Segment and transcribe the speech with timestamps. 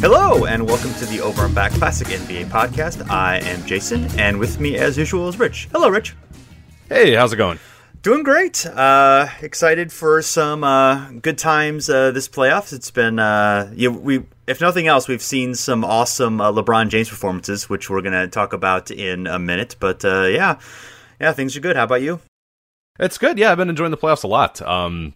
[0.00, 3.10] Hello, and welcome to the Over and Back Classic NBA podcast.
[3.10, 5.68] I am Jason, and with me, as usual, is Rich.
[5.72, 6.14] Hello, Rich.
[6.88, 7.58] Hey, how's it going?
[8.02, 8.64] Doing great.
[8.64, 12.72] Uh, excited for some uh, good times uh, this playoffs.
[12.72, 17.08] It's been, uh, you we, if nothing else, we've seen some awesome uh, LeBron James
[17.08, 19.74] performances, which we're going to talk about in a minute.
[19.80, 20.60] But uh, yeah,
[21.20, 21.74] yeah, things are good.
[21.74, 22.20] How about you?
[23.00, 23.36] It's good.
[23.36, 24.62] Yeah, I've been enjoying the playoffs a lot.
[24.62, 25.14] Um,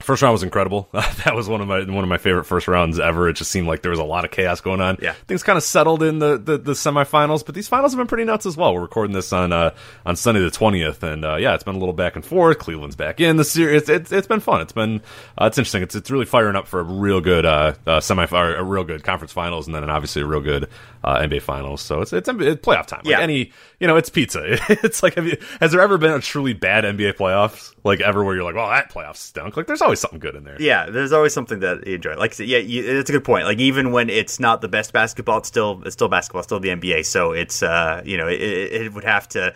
[0.00, 0.88] First round was incredible.
[0.92, 3.28] that was one of my one of my favorite first rounds ever.
[3.28, 4.98] It just seemed like there was a lot of chaos going on.
[5.00, 8.06] Yeah, things kind of settled in the, the, the semifinals, but these finals have been
[8.06, 8.74] pretty nuts as well.
[8.74, 11.78] We're recording this on uh, on Sunday the twentieth, and uh, yeah, it's been a
[11.78, 12.58] little back and forth.
[12.58, 13.82] Cleveland's back in the series.
[13.82, 14.60] It's, it's, it's been fun.
[14.60, 15.00] It's been
[15.40, 15.82] uh, it's interesting.
[15.82, 19.04] It's it's really firing up for a real good uh, uh semi a real good
[19.04, 20.68] conference finals, and then obviously a real good
[21.04, 21.80] uh, NBA finals.
[21.80, 23.02] So it's it's, it's playoff time.
[23.04, 23.20] Like yeah.
[23.20, 24.40] any you know, it's pizza.
[24.68, 28.34] it's like you, has there ever been a truly bad NBA playoffs like ever where
[28.34, 29.56] you're like, well, that playoff stunk.
[29.56, 30.56] Like there's always something good in there.
[30.58, 32.16] Yeah, there's always something that you enjoy.
[32.16, 33.44] Like yeah, you, it's a good point.
[33.44, 36.60] Like even when it's not the best basketball, it's still it's still basketball, it's still
[36.60, 37.06] the NBA.
[37.06, 39.54] So it's uh you know it, it would have to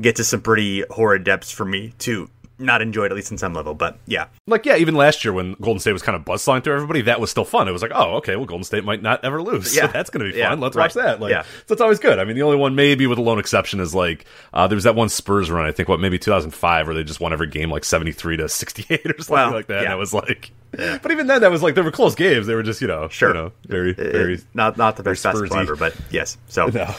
[0.00, 2.28] get to some pretty horrid depths for me to
[2.60, 3.74] not enjoyed at least in some level.
[3.74, 6.74] But yeah, like yeah, even last year when Golden State was kind of buzzsawing through
[6.74, 7.68] everybody, that was still fun.
[7.68, 9.74] It was like, oh, okay, well, Golden State might not ever lose.
[9.74, 10.58] Yeah, so that's going to be fun.
[10.58, 10.84] Yeah, Let's right.
[10.84, 11.20] watch that.
[11.20, 12.18] Like, yeah, so it's always good.
[12.18, 14.84] I mean, the only one maybe with a lone exception is like uh, there was
[14.84, 15.66] that one Spurs run.
[15.66, 19.06] I think what maybe 2005 where they just won every game like 73 to 68
[19.06, 19.82] or something well, like that.
[19.82, 19.84] Yeah.
[19.84, 20.52] And it was like.
[20.70, 22.46] But even then, that was like they were close games.
[22.46, 25.20] They were just you know, sure, you know, very, very it, not not the best
[25.24, 26.38] basketball ever, but yes.
[26.46, 26.94] So, no.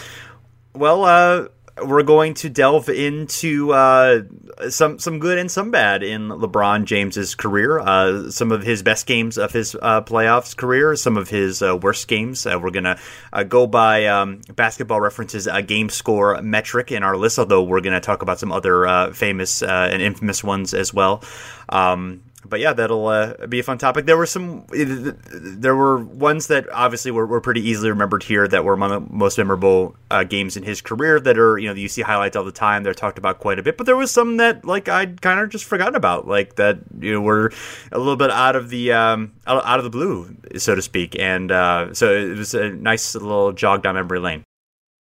[0.75, 4.21] well, uh, we're going to delve into uh,
[4.69, 7.79] some some good and some bad in LeBron James's career.
[7.79, 11.77] Uh, some of his best games of his uh, playoffs career, some of his uh,
[11.77, 12.45] worst games.
[12.45, 12.99] Uh, we're gonna
[13.33, 17.39] uh, go by um, Basketball References game score metric in our list.
[17.39, 21.23] Although we're gonna talk about some other famous and infamous ones as well.
[21.69, 24.06] Um, but yeah, that'll uh, be a fun topic.
[24.06, 28.63] There were some, there were ones that obviously were, were pretty easily remembered here that
[28.63, 31.88] were among the most memorable uh, games in his career that are, you know, you
[31.88, 32.84] see highlights all the time.
[32.84, 35.50] They're talked about quite a bit, but there was some that like I'd kind of
[35.50, 37.51] just forgotten about, like that you know were
[37.91, 41.18] a little bit out of the um, out of the blue, so to speak.
[41.19, 44.44] And uh, so it was a nice little jog down memory lane.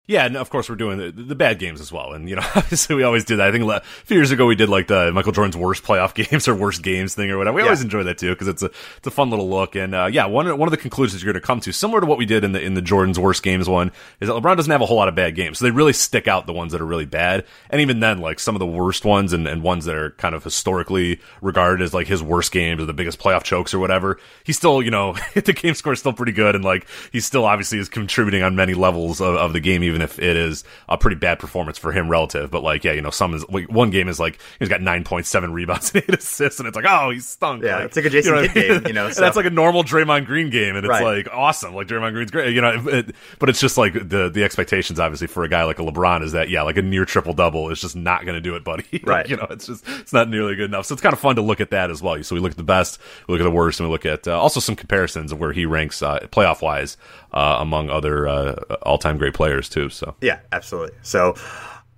[0.05, 2.41] Yeah, and of course we're doing the, the, bad games as well, and you know,
[2.55, 3.47] obviously we always do that.
[3.47, 6.45] I think a few years ago we did like the Michael Jordan's worst playoff games
[6.45, 7.55] or worst games thing or whatever.
[7.55, 7.67] We yeah.
[7.67, 9.77] always enjoy that too because it's a it's a fun little look.
[9.77, 12.05] And uh, yeah, one one of the conclusions you're going to come to, similar to
[12.05, 14.71] what we did in the in the Jordan's worst games one, is that LeBron doesn't
[14.71, 16.81] have a whole lot of bad games, so they really stick out the ones that
[16.81, 17.45] are really bad.
[17.69, 20.35] And even then, like some of the worst ones and, and ones that are kind
[20.35, 24.19] of historically regarded as like his worst games or the biggest playoff chokes or whatever,
[24.43, 27.45] he still you know the game score is still pretty good, and like he still
[27.45, 30.97] obviously is contributing on many levels of, of the game, even if it is a
[30.97, 32.51] pretty bad performance for him relative.
[32.51, 35.03] But like, yeah, you know, some is like one game is like he's got nine
[35.03, 37.63] point seven rebounds and eight assists, and it's like, oh, he's stunk.
[37.63, 39.03] Yeah, like, it's like a Jason you know, Kidd game, you know.
[39.13, 39.21] So.
[39.21, 41.03] that's like a normal Draymond Green game, and it's right.
[41.03, 41.75] like awesome.
[41.75, 42.71] Like Draymond Green's great, you know.
[42.87, 46.23] It, but it's just like the the expectations, obviously, for a guy like a LeBron
[46.23, 48.63] is that yeah, like a near triple double is just not going to do it,
[48.63, 48.85] buddy.
[49.03, 49.27] Right.
[49.27, 50.85] you know, it's just it's not nearly good enough.
[50.85, 52.21] So it's kind of fun to look at that as well.
[52.23, 54.27] So we look at the best, we look at the worst, and we look at
[54.27, 56.97] uh, also some comparisons of where he ranks uh, playoff wise
[57.33, 59.89] uh, among other uh, all time great players too.
[59.89, 60.97] So yeah, absolutely.
[61.01, 61.35] So.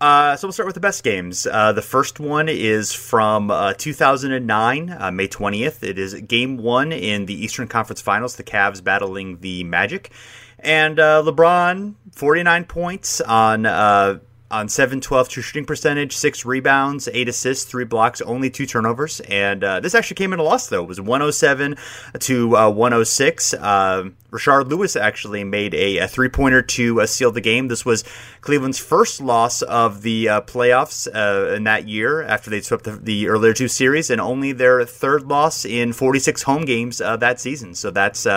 [0.01, 1.47] Uh, so we'll start with the best games.
[1.47, 5.83] Uh, the first one is from uh, 2009, uh, May 20th.
[5.83, 8.35] It is Game One in the Eastern Conference Finals.
[8.35, 10.11] The Cavs battling the Magic,
[10.59, 14.19] and uh, LeBron 49 points on uh,
[14.51, 19.19] on 7 12 true shooting percentage, six rebounds, eight assists, three blocks, only two turnovers.
[19.21, 20.83] And uh, this actually came in a loss, though.
[20.83, 21.75] It was 107
[22.19, 23.53] to uh, 106.
[23.55, 27.69] Uh, Rashard Lewis actually made a, a three pointer to uh, seal the game.
[27.69, 28.03] This was
[28.41, 32.91] Cleveland's first loss of the uh, playoffs uh, in that year after they swept the,
[32.91, 37.73] the, earlier two series, and only their third loss in 46 home games that season.
[37.73, 38.27] So that's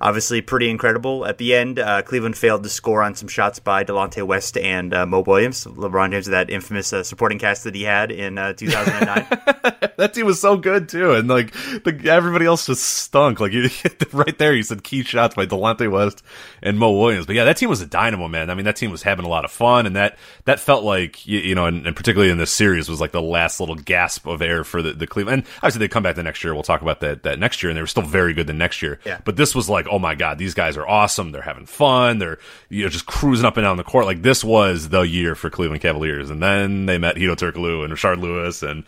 [0.00, 1.26] obviously pretty incredible.
[1.26, 5.20] At the end, Cleveland failed to score on some shots by Delonte West and Mo
[5.20, 5.57] Williams.
[5.64, 9.90] James, LeBron James, that infamous uh, supporting cast that he had in uh, 2009.
[9.96, 11.52] that team was so good too, and like
[11.84, 13.40] the, everybody else just stunk.
[13.40, 13.68] Like you,
[14.12, 16.22] right there, you said key shots by Delonte West
[16.62, 17.26] and Mo Williams.
[17.26, 18.50] But yeah, that team was a dynamo, man.
[18.50, 21.26] I mean, that team was having a lot of fun, and that that felt like
[21.26, 24.26] you, you know, and, and, particularly in this series was like the last little gasp
[24.26, 25.42] of air for the, the Cleveland.
[25.42, 26.54] And obviously, they come back the next year.
[26.54, 28.82] We'll talk about that that next year, and they were still very good the next
[28.82, 28.98] year.
[29.04, 29.20] Yeah.
[29.24, 31.32] But this was like, oh my god, these guys are awesome.
[31.32, 32.18] They're having fun.
[32.18, 32.38] They're
[32.68, 34.06] you know just cruising up and down the court.
[34.06, 37.92] Like this was the year for Cleveland Cavaliers, and then they met Hedo Turkoglu and
[37.92, 38.84] Rashard Lewis and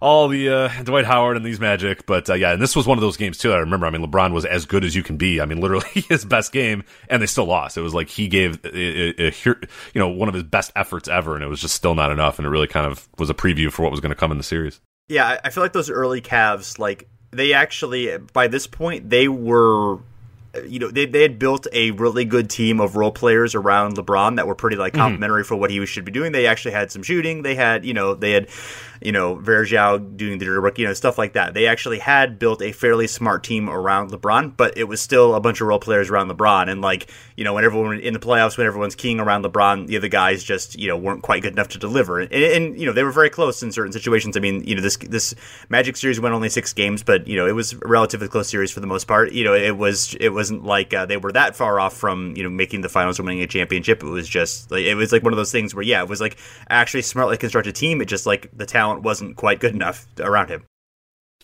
[0.00, 2.06] all the uh, Dwight Howard and these Magic.
[2.06, 3.52] But uh, yeah, and this was one of those games too.
[3.52, 3.86] I remember.
[3.86, 5.40] I mean, LeBron was as good as you can be.
[5.40, 7.76] I mean, literally his best game, and they still lost.
[7.76, 11.08] It was like he gave a, a, a, you know one of his best efforts
[11.08, 12.38] ever, and it was just still not enough.
[12.38, 14.38] And it really kind of was a preview for what was going to come in
[14.38, 14.80] the series.
[15.08, 19.98] Yeah, I feel like those early Cavs, like they actually by this point they were
[20.66, 24.36] you know they, they had built a really good team of role players around LeBron
[24.36, 25.02] that were pretty like mm-hmm.
[25.02, 25.48] complimentary mm-hmm.
[25.48, 26.32] for what he should be doing.
[26.32, 27.42] They actually had some shooting.
[27.42, 28.48] They had you know they had
[29.00, 31.54] you know, Varejao doing the dirty work, you know, stuff like that.
[31.54, 35.40] They actually had built a fairly smart team around LeBron, but it was still a
[35.40, 36.68] bunch of role players around LeBron.
[36.68, 39.96] And like, you know, when everyone in the playoffs, when everyone's keying around LeBron, the
[39.96, 42.20] other guys just, you know, weren't quite good enough to deliver.
[42.20, 44.36] And, and, you know, they were very close in certain situations.
[44.36, 45.34] I mean, you know, this this
[45.68, 48.70] Magic series went only six games, but you know, it was a relatively close series
[48.70, 49.32] for the most part.
[49.32, 52.42] You know, it was it wasn't like uh, they were that far off from you
[52.42, 54.02] know making the finals or winning a championship.
[54.02, 56.20] It was just like it was like one of those things where yeah, it was
[56.20, 56.38] like
[56.70, 58.00] actually smartly constructed team.
[58.00, 60.64] It just like the talent wasn't quite good enough around him.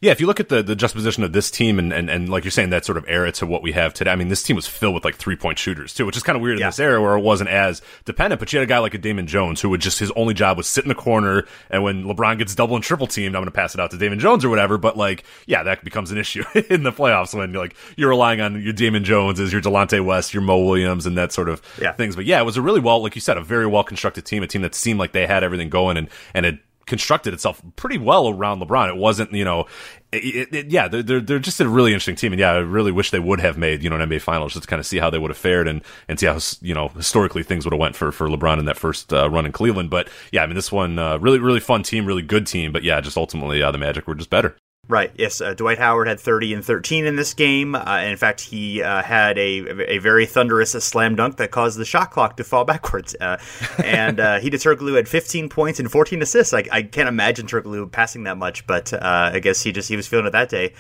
[0.01, 2.45] Yeah, if you look at the, the juxtaposition of this team and, and, and like
[2.45, 4.55] you're saying, that sort of era to what we have today, I mean, this team
[4.55, 6.67] was filled with like three point shooters too, which is kind of weird yeah.
[6.67, 8.41] in this era where it wasn't as dependent.
[8.41, 10.59] But you had a guy like a Damon Jones who would just, his only job
[10.59, 11.45] was sit in the corner.
[11.71, 13.97] And when LeBron gets double and triple teamed, I'm going to pass it out to
[13.97, 14.77] Damon Jones or whatever.
[14.77, 18.41] But like, yeah, that becomes an issue in the playoffs when you're like, you're relying
[18.41, 21.93] on your Damon Joneses, your Delonte West, your Mo Williams, and that sort of yeah.
[21.93, 22.15] things.
[22.15, 24.43] But yeah, it was a really well, like you said, a very well constructed team,
[24.43, 27.99] a team that seemed like they had everything going and, and it constructed itself pretty
[27.99, 28.89] well around LeBron.
[28.89, 29.67] It wasn't, you know,
[30.13, 33.11] it, it, yeah, they're, they're just a really interesting team, and yeah, I really wish
[33.11, 35.11] they would have made you know an NBA Finals just to kind of see how
[35.11, 37.97] they would have fared and and see how you know historically things would have went
[37.97, 39.91] for for LeBron in that first uh, run in Cleveland.
[39.91, 42.85] But yeah, I mean this one uh, really really fun team, really good team, but
[42.85, 44.57] yeah, just ultimately uh, the Magic were just better.
[44.87, 45.13] Right.
[45.17, 45.41] Yes.
[45.41, 47.75] Uh, Dwight Howard had 30 and 13 in this game.
[47.75, 51.87] Uh, in fact, he uh, had a, a very thunderous slam dunk that caused the
[51.87, 53.17] shot clock to fall backwards.
[53.19, 53.39] Uh,
[53.83, 56.53] and uh, Hedo Turkoglu had 15 points and 14 assists.
[56.53, 59.97] I, I can't imagine Turkoglu passing that much, but uh, I guess he just he
[59.97, 60.75] was feeling it that day.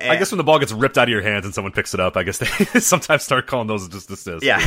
[0.00, 1.94] And I guess when the ball gets ripped out of your hands and someone picks
[1.94, 2.46] it up, I guess they
[2.80, 4.44] sometimes start calling those just assists.
[4.44, 4.58] Yeah,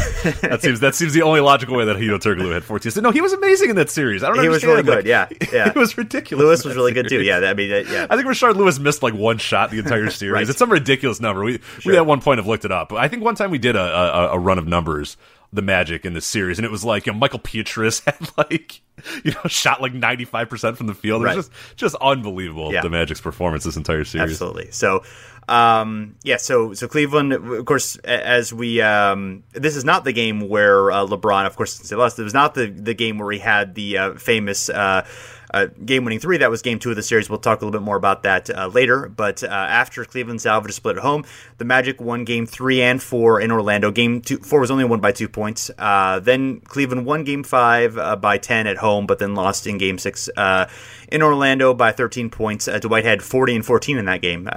[0.41, 3.01] that seems that seems the only logical way that Hedo Turkoglu had 14.
[3.01, 4.23] No, he was amazing in that series.
[4.23, 4.39] I don't.
[4.39, 4.77] He understand.
[4.77, 5.05] was really good.
[5.07, 5.69] yeah, yeah.
[5.69, 6.43] it was ridiculous.
[6.43, 7.09] Lewis was really series.
[7.09, 7.23] good too.
[7.23, 8.07] Yeah, I mean, yeah.
[8.09, 10.33] I think Rashard Lewis missed like one shot the entire series.
[10.33, 10.49] right.
[10.49, 11.43] It's some ridiculous number.
[11.43, 11.93] We sure.
[11.93, 12.91] we at one point have looked it up.
[12.93, 15.17] I think one time we did a, a, a run of numbers
[15.53, 18.81] the Magic in this series, and it was like you know, Michael Pietrus had like
[19.23, 21.23] you know shot like ninety five percent from the field.
[21.23, 22.81] It was just just unbelievable yeah.
[22.81, 24.31] the Magic's performance this entire series.
[24.31, 24.71] Absolutely.
[24.71, 25.03] So
[25.47, 30.47] um, yeah, so so Cleveland, of course, as we um, this is not the game
[30.47, 33.31] where uh, LeBron, of course, since they lost, it was not the the game where
[33.31, 34.69] he had the uh, famous.
[34.69, 35.05] Uh,
[35.53, 36.37] uh, game winning three.
[36.37, 37.29] That was game two of the series.
[37.29, 39.07] We'll talk a little bit more about that uh, later.
[39.07, 41.25] But uh, after Cleveland salvaged a split at home,
[41.57, 43.91] the Magic won game three and four in Orlando.
[43.91, 45.69] Game two, four was only won by two points.
[45.77, 49.77] Uh, then Cleveland won game five uh, by 10 at home, but then lost in
[49.77, 50.67] game six uh,
[51.09, 52.65] in Orlando by 13 points.
[52.81, 54.49] Dwight had 40 and 14 in that game.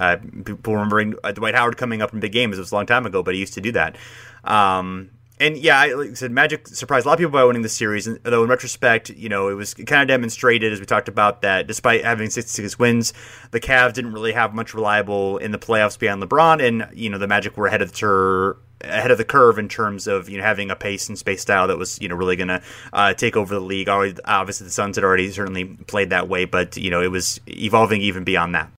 [0.43, 2.57] people remembering Dwight Howard coming up in big games.
[2.57, 3.97] It was a long time ago, but he used to do that.
[4.43, 7.69] Um, and yeah, like I said, Magic surprised a lot of people by winning the
[7.69, 8.07] series.
[8.07, 11.41] And though in retrospect, you know, it was kind of demonstrated as we talked about
[11.43, 13.13] that despite having 66 wins,
[13.51, 17.17] the Cavs didn't really have much reliable in the playoffs beyond LeBron, and you know
[17.17, 20.43] the Magic were ahead of the ahead of the curve in terms of you know
[20.43, 22.61] having a pace and space style that was you know really going to
[22.93, 23.89] uh, take over the league.
[23.89, 28.01] Obviously, the Suns had already certainly played that way, but you know it was evolving
[28.01, 28.71] even beyond that.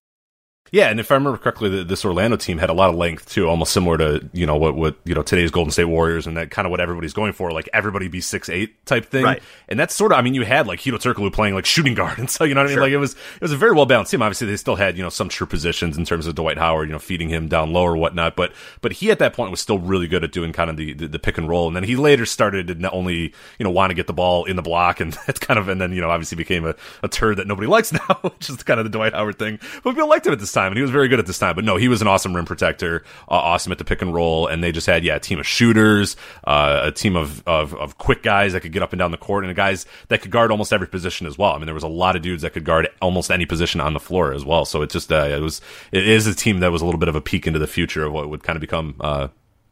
[0.72, 3.48] Yeah, and if I remember correctly, this Orlando team had a lot of length too,
[3.48, 6.52] almost similar to you know what what you know today's Golden State Warriors and that
[6.52, 9.24] kind of what everybody's going for, like everybody be six eight type thing.
[9.24, 9.42] Right.
[9.68, 12.18] And that's sort of, I mean, you had like Hedo Turkoglu playing like shooting guard,
[12.20, 12.82] and so you know what I mean.
[12.82, 14.22] Like it was it was a very well balanced team.
[14.22, 16.94] Obviously, they still had you know some true positions in terms of Dwight Howard, you
[16.94, 18.36] know, feeding him down low or whatnot.
[18.36, 20.94] But but he at that point was still really good at doing kind of the
[20.94, 23.72] the, the pick and roll, and then he later started to not only you know
[23.72, 26.02] want to get the ball in the block, and that's kind of and then you
[26.02, 28.90] know obviously became a, a turd that nobody likes now, which is kind of the
[28.90, 29.60] Dwight Howard thing.
[29.84, 31.56] But people liked him at this time, and he was very good at this time.
[31.56, 34.48] But no, he was an awesome rim protector, uh, awesome at the pick and roll,
[34.48, 37.98] and they just had yeah a team of shooters, uh, a team of, of of
[37.98, 40.52] quick guys that could get up and down the court, and guys that could guard
[40.52, 41.52] almost every position as well.
[41.52, 43.94] I mean, there was a lot of dudes that could guard almost any position on
[43.94, 44.66] the floor as well.
[44.66, 45.62] So it just uh, it was
[45.92, 48.06] it is a team that was a little bit of a peek into the future
[48.06, 49.28] of what would kind of become uh,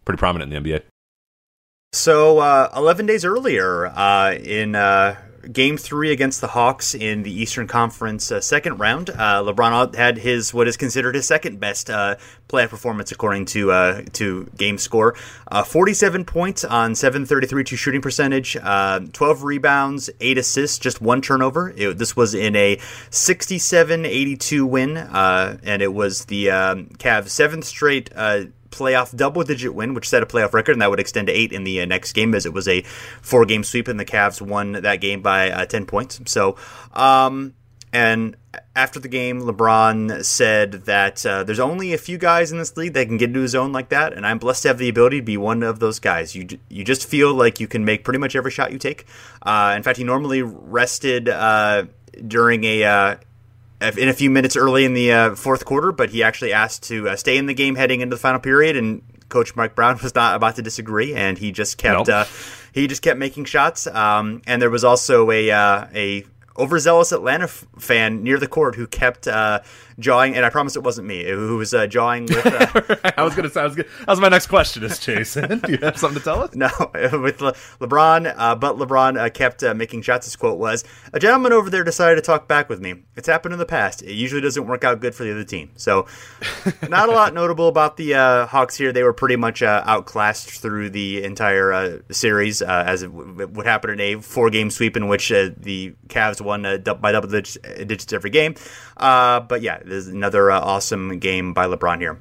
[0.06, 0.84] pretty prominent in the NBA.
[1.94, 5.16] So, uh, 11 days earlier, uh, in uh,
[5.52, 9.10] game three against the Hawks in the Eastern Conference uh, second round.
[9.10, 12.16] Uh, LeBron had his what is considered his second best uh,
[12.48, 15.16] playoff performance according to uh, to game score.
[15.48, 21.74] Uh, 47 points on 733 to shooting percentage, 12 rebounds, 8 assists, just one turnover.
[21.76, 22.78] It, this was in a
[23.12, 28.10] 67-82 win, and it was the um, Cavs' seventh straight
[28.70, 31.52] playoff double digit win, which set a playoff record, and that would extend to eight
[31.52, 32.82] in the uh, next game, as it was a
[33.22, 36.20] four game sweep, and the Cavs won that game by uh, 10 points.
[36.26, 36.56] So,
[36.94, 37.54] um,
[37.94, 38.36] and
[38.76, 42.94] after the game, LeBron said that uh, there's only a few guys in this league
[42.94, 45.20] that can get into a zone like that, and I'm blessed to have the ability
[45.20, 46.36] to be one of those guys.
[46.36, 49.06] You you just feel like you can make pretty much every shot you take.
[49.42, 51.86] Uh, in fact, he normally rested uh,
[52.26, 53.16] during a uh,
[53.82, 57.10] in a few minutes early in the uh, fourth quarter, but he actually asked to
[57.10, 60.16] uh, stay in the game heading into the final period, and Coach Mike Brown was
[60.16, 62.10] not about to disagree, and he just kept nope.
[62.10, 62.26] uh,
[62.74, 63.88] he just kept making shots.
[63.88, 66.26] Um, and there was also a uh, a
[66.58, 69.60] overzealous Atlanta f- fan near the court who kept uh,
[70.00, 72.46] jawing, and I promise it wasn't me, who was uh, jawing with.
[72.46, 75.00] Uh, I was going to say, I was gonna, that was my next question is
[75.00, 75.60] Jason.
[75.60, 76.52] Do you have something to tell us?
[76.58, 76.70] No,
[77.22, 80.26] with Le- LeBron, uh, but LeBron uh, kept uh, making shots.
[80.26, 83.04] His quote was, A gentleman over there decided to talk back with me.
[83.16, 84.02] It's happened in the past.
[84.02, 85.72] It usually doesn't work out good for the other team.
[85.78, 86.08] So,
[86.90, 88.92] not a lot notable about the uh, Hawks here.
[88.92, 94.00] They were pretty much outclassed through the entire series, as it w- would happen in
[94.00, 98.56] a four game sweep in which the Cavs won by double digits every game.
[98.98, 102.20] but yeah, there's another uh, awesome game by LeBron here.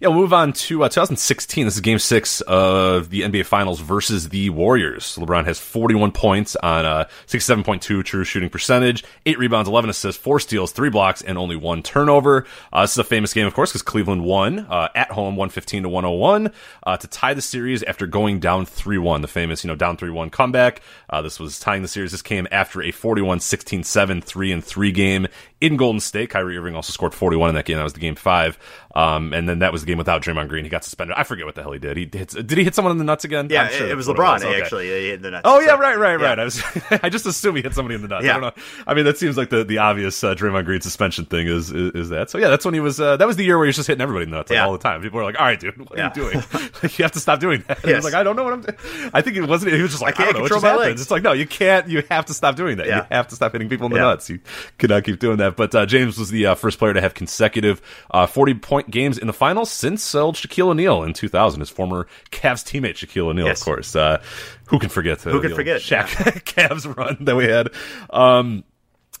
[0.00, 1.66] Yeah, we'll move on to uh, 2016.
[1.66, 5.16] This is Game Six of the NBA Finals versus the Warriors.
[5.16, 10.22] LeBron has 41 points on a uh, 67.2 true shooting percentage, eight rebounds, 11 assists,
[10.22, 12.46] four steals, three blocks, and only one turnover.
[12.72, 15.82] Uh, this is a famous game, of course, because Cleveland won uh, at home, 115
[15.82, 16.52] to 101,
[16.84, 19.22] uh, to tie the series after going down 3-1.
[19.22, 20.80] The famous, you know, down 3-1 comeback.
[21.10, 22.12] Uh, this was tying the series.
[22.12, 25.26] This came after a 41-16-7 3 and 3 game
[25.60, 26.30] in Golden State.
[26.30, 27.76] Kyrie Irving also scored 41 in that game.
[27.76, 28.58] That was the game five.
[28.94, 30.64] Um, and then that was the game without Draymond Green.
[30.64, 31.16] He got suspended.
[31.16, 31.96] I forget what the hell he did.
[31.96, 33.48] He hit, did he hit someone in the nuts again?
[33.50, 34.44] Yeah, sure it was LeBron it was.
[34.44, 34.60] Okay.
[34.60, 34.86] actually.
[34.86, 35.42] He hit the nuts.
[35.44, 36.38] Oh yeah, right, right, right.
[36.38, 36.42] Yeah.
[36.42, 36.62] I was
[37.02, 38.24] I just assume he hit somebody in the nuts.
[38.24, 38.36] Yeah.
[38.36, 38.62] I don't know.
[38.86, 41.92] I mean, that seems like the, the obvious uh, Draymond Green suspension thing is, is,
[41.92, 42.30] is that.
[42.30, 43.00] So yeah, that's when he was.
[43.00, 44.56] Uh, that was the year where he was just hitting everybody in the nuts like,
[44.56, 44.66] yeah.
[44.66, 45.02] all the time.
[45.02, 46.42] People were like, "All right, dude, what are you doing?
[46.82, 48.04] you have to stop doing that." Yes.
[48.04, 48.76] like, "I don't know what I'm." doing.
[49.12, 49.74] I think it wasn't.
[49.74, 51.00] He was just like, "I, can't I don't know what just happens." Legs.
[51.02, 51.88] It's like, no, you can't.
[51.88, 52.86] You have to stop doing that.
[52.86, 54.28] You have to stop hitting people in the nuts.
[54.30, 54.40] You
[54.78, 55.47] cannot keep doing that.
[55.50, 59.18] But uh, James was the uh, first player to have consecutive uh, 40 point games
[59.18, 63.46] in the finals since old Shaquille O'Neal in 2000, his former Cavs teammate Shaquille O'Neal,
[63.46, 63.60] yes.
[63.60, 63.96] of course.
[63.96, 64.22] Uh,
[64.66, 65.20] who can forget?
[65.22, 65.80] who can forget?
[65.80, 66.32] Shaq yeah.
[66.68, 67.70] Cavs run that we had.
[68.10, 68.64] Um,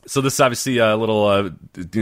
[0.08, 1.50] so this is obviously a little uh,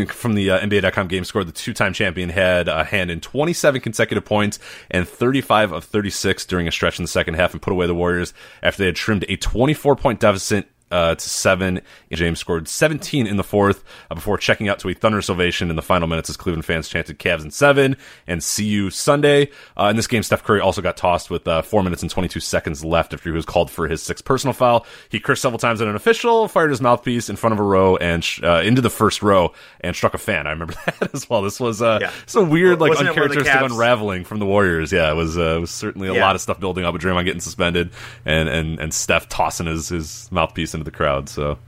[0.06, 1.42] from the uh, NBA.com game score.
[1.42, 6.68] The two-time champion had a hand in 27 consecutive points and 35 of 36 during
[6.68, 9.25] a stretch in the second half and put away the Warriors after they had trimmed
[9.25, 11.81] a 24-point deficit uh, to seven.
[12.12, 15.76] James scored 17 in the fourth uh, before checking out to a thunder salvation in
[15.76, 19.50] the final minutes as Cleveland fans chanted Cavs in seven and see you Sunday.
[19.78, 22.40] Uh, in this game, Steph Curry also got tossed with uh, four minutes and 22
[22.40, 24.87] seconds left after he was called for his sixth personal foul.
[25.09, 27.97] He cursed several times at an official, fired his mouthpiece in front of a row
[27.97, 30.47] and sh- uh, into the first row and struck a fan.
[30.47, 31.43] I remember that as well.
[31.43, 32.12] This was uh, yeah.
[32.35, 33.66] a weird, like uncharacteristic Cavs...
[33.66, 34.93] unraveling from the Warriors.
[34.93, 36.25] Yeah, it was, uh, it was certainly a yeah.
[36.25, 37.90] lot of stuff building up with Draymond getting suspended
[38.25, 41.28] and, and, and Steph tossing his, his mouthpiece into the crowd.
[41.28, 41.59] So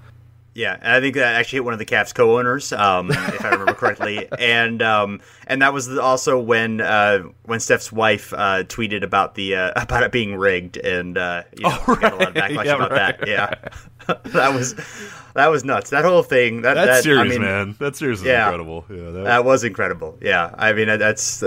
[0.59, 3.75] yeah, I think that actually hit one of the Cavs co-owners, um, if I remember
[3.75, 9.37] correctly, and um, and that was also when uh, when Steph's wife uh, tweeted about
[9.37, 12.01] the uh, about it being rigged, and uh, you know, oh, right.
[12.01, 13.21] got a lot of backlash yeah, about right.
[13.21, 13.29] that.
[13.29, 14.75] Yeah, that was
[15.35, 15.91] that was nuts.
[15.91, 16.63] That whole thing.
[16.63, 17.77] That, that series, I mean, man.
[17.79, 18.85] That series is yeah, incredible.
[18.91, 20.19] Yeah, that, that was incredible.
[20.21, 21.45] Yeah, I mean that's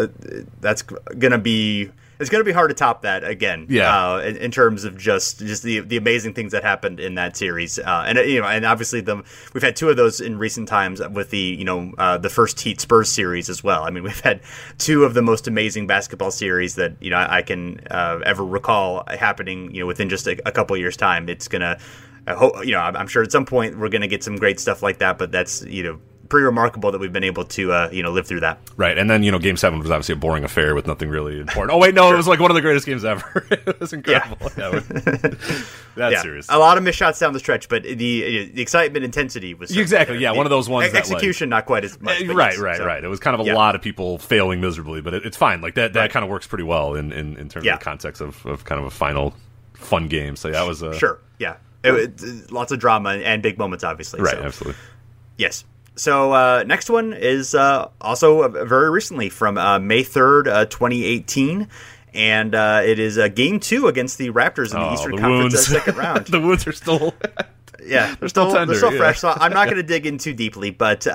[0.61, 1.91] that's gonna be
[2.21, 3.65] it's going to be hard to top that again.
[3.67, 4.13] Yeah.
[4.13, 7.35] Uh, in, in, terms of just just the the amazing things that happened in that
[7.35, 9.23] series, uh, and you know, and obviously the
[9.53, 12.59] we've had two of those in recent times with the you know uh, the first
[12.59, 13.83] Heat Spurs series as well.
[13.83, 14.41] I mean, we've had
[14.77, 19.03] two of the most amazing basketball series that you know I can uh, ever recall
[19.07, 19.73] happening.
[19.73, 21.79] You know, within just a, a couple years time, it's gonna.
[22.27, 24.59] I hope, you know, I'm sure at some point we're going to get some great
[24.59, 25.99] stuff like that, but that's you know
[26.31, 28.57] pretty remarkable that we've been able to uh, you know live through that.
[28.77, 31.39] Right, and then you know Game Seven was obviously a boring affair with nothing really
[31.41, 31.71] important.
[31.71, 32.13] Oh wait, no, sure.
[32.13, 33.45] it was like one of the greatest games ever.
[33.51, 34.49] it was incredible.
[34.61, 34.81] Yeah.
[35.95, 36.21] That's yeah.
[36.21, 36.47] serious.
[36.49, 40.15] A lot of missed shots down the stretch, but the the excitement intensity was exactly
[40.15, 40.21] there.
[40.21, 40.93] yeah the, one of those ones.
[40.93, 42.21] Execution like, not quite as much.
[42.21, 42.85] Right, yes, right, so.
[42.85, 43.03] right.
[43.03, 43.55] It was kind of a yeah.
[43.55, 45.59] lot of people failing miserably, but it, it's fine.
[45.59, 46.11] Like that that right.
[46.11, 48.79] kind of works pretty well in in, in terms of the context of, of kind
[48.79, 49.33] of a final
[49.73, 50.37] fun game.
[50.37, 51.19] So that was a sure.
[51.39, 54.21] Yeah, it, it, lots of drama and big moments, obviously.
[54.21, 54.43] Right, so.
[54.43, 54.81] absolutely.
[55.37, 55.65] Yes.
[55.95, 61.03] So uh, next one is uh, also very recently from uh, May third, uh, twenty
[61.03, 61.67] eighteen,
[62.13, 65.21] and uh, it is uh, game two against the Raptors in the oh, Eastern the
[65.21, 66.27] Conference uh, second round.
[66.27, 67.13] the wounds are still.
[67.85, 68.97] yeah, they're still, tender, they're still yeah.
[68.97, 69.19] fresh.
[69.19, 71.11] So I'm not going to dig in too deeply, but uh,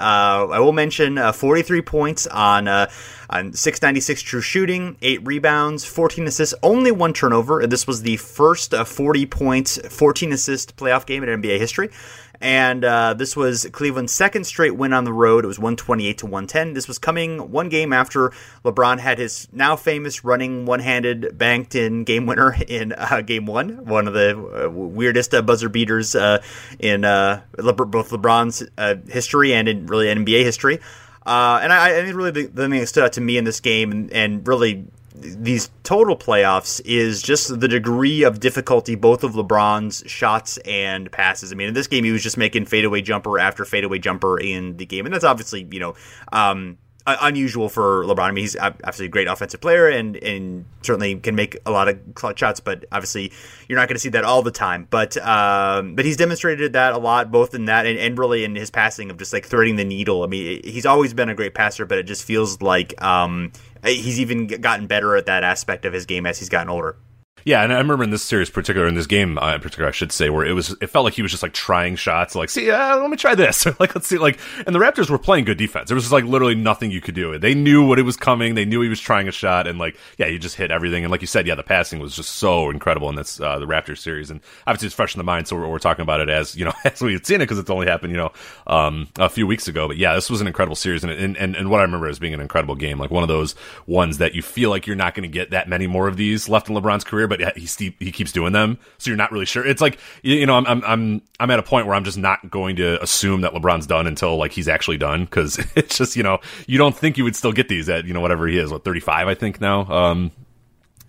[0.50, 2.90] I will mention uh, 43 points on uh,
[3.28, 7.61] on 696 true shooting, eight rebounds, 14 assists, only one turnover.
[7.61, 11.90] And this was the first uh, 40 points, 14 assist playoff game in NBA history
[12.40, 15.44] and uh, this was Cleveland's second straight win on the road.
[15.44, 16.74] It was 128 to 110.
[16.74, 18.32] This was coming one game after
[18.64, 23.84] LeBron had his now famous running one-handed banked in game winner in uh, game one,
[23.86, 26.42] one of the uh, weirdest uh, buzzer beaters uh,
[26.78, 28.62] in uh, Le- both LeBron's
[29.10, 30.80] history and in really NBA history.
[31.24, 33.60] and I, I, think really the, the thing that stood out to me in this
[33.60, 34.86] game and, and really
[35.20, 41.52] these total playoffs is just the degree of difficulty both of LeBron's shots and passes.
[41.52, 44.76] I mean, in this game, he was just making fadeaway jumper after fadeaway jumper in
[44.76, 45.94] the game, and that's obviously you know
[46.32, 48.28] um, unusual for LeBron.
[48.28, 51.88] I mean, he's obviously a great offensive player and and certainly can make a lot
[51.88, 53.32] of clutch shots, but obviously
[53.68, 54.86] you're not going to see that all the time.
[54.90, 58.56] But um, but he's demonstrated that a lot, both in that and, and really in
[58.56, 60.22] his passing of just like threading the needle.
[60.22, 63.52] I mean, he's always been a great passer, but it just feels like um,
[63.84, 66.96] he's even gotten better at that aspect of his game as he's gotten older.
[67.44, 69.92] Yeah, and I remember in this series, particular in this game, uh, in particular, I
[69.92, 72.50] should say, where it was, it felt like he was just like trying shots, like,
[72.50, 75.44] see, uh, let me try this, like, let's see, like, and the Raptors were playing
[75.44, 75.88] good defense.
[75.88, 77.38] There was just like literally nothing you could do.
[77.38, 78.56] They knew what it was coming.
[78.56, 81.04] They knew he was trying a shot, and like, yeah, he just hit everything.
[81.04, 83.66] And like you said, yeah, the passing was just so incredible in this uh, the
[83.66, 86.28] Raptors series, and obviously it's fresh in the mind, so we're, we're talking about it
[86.28, 88.32] as you know as we had seen it because it's only happened you know
[88.66, 89.86] um, a few weeks ago.
[89.86, 92.18] But yeah, this was an incredible series, and, and and and what I remember as
[92.18, 93.54] being an incredible game, like one of those
[93.86, 96.48] ones that you feel like you're not going to get that many more of these
[96.48, 99.66] left in LeBron's career, but he's he keeps doing them, so you're not really sure.
[99.66, 102.50] It's like you know, I'm I'm I'm I'm at a point where I'm just not
[102.50, 106.23] going to assume that LeBron's done until like he's actually done because it's just you
[106.23, 108.71] know you don't think you would still get these at you know whatever he is,
[108.71, 109.90] what 35 I think now.
[109.92, 110.33] Um,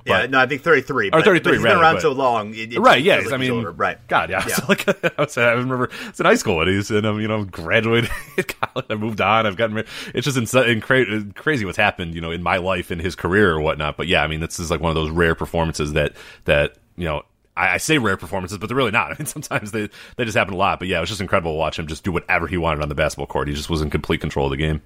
[0.08, 1.12] yeah, no, I think 33.
[1.12, 2.54] Or 33, but he's rather, been around but, so long.
[2.54, 3.18] It, it right, yeah.
[3.18, 3.72] Like I mean, older.
[3.72, 3.98] right.
[4.08, 4.44] God, yeah.
[4.48, 4.56] yeah.
[4.56, 7.22] So like, I, was, I remember it's in high school and he's, and I'm, um,
[7.22, 8.10] you know, graduated
[8.48, 8.86] college.
[8.90, 9.46] I moved on.
[9.46, 9.90] I've gotten married.
[10.14, 13.62] It's just insane, crazy what's happened, you know, in my life and his career or
[13.62, 13.98] whatnot.
[13.98, 16.14] But yeah, I mean, this is like one of those rare performances that,
[16.46, 17.24] that, you know,
[17.58, 19.12] I, I, say rare performances, but they're really not.
[19.12, 20.80] I mean, sometimes they they just happen a lot.
[20.80, 22.90] But yeah, it was just incredible to watch him just do whatever he wanted on
[22.90, 23.48] the basketball court.
[23.48, 24.82] He just was in complete control of the game.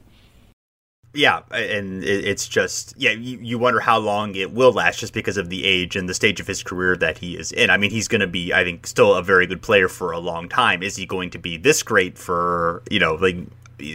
[1.13, 5.36] Yeah, and it's just yeah, you, you wonder how long it will last, just because
[5.36, 7.69] of the age and the stage of his career that he is in.
[7.69, 10.19] I mean, he's going to be, I think, still a very good player for a
[10.19, 10.82] long time.
[10.82, 13.36] Is he going to be this great for you know like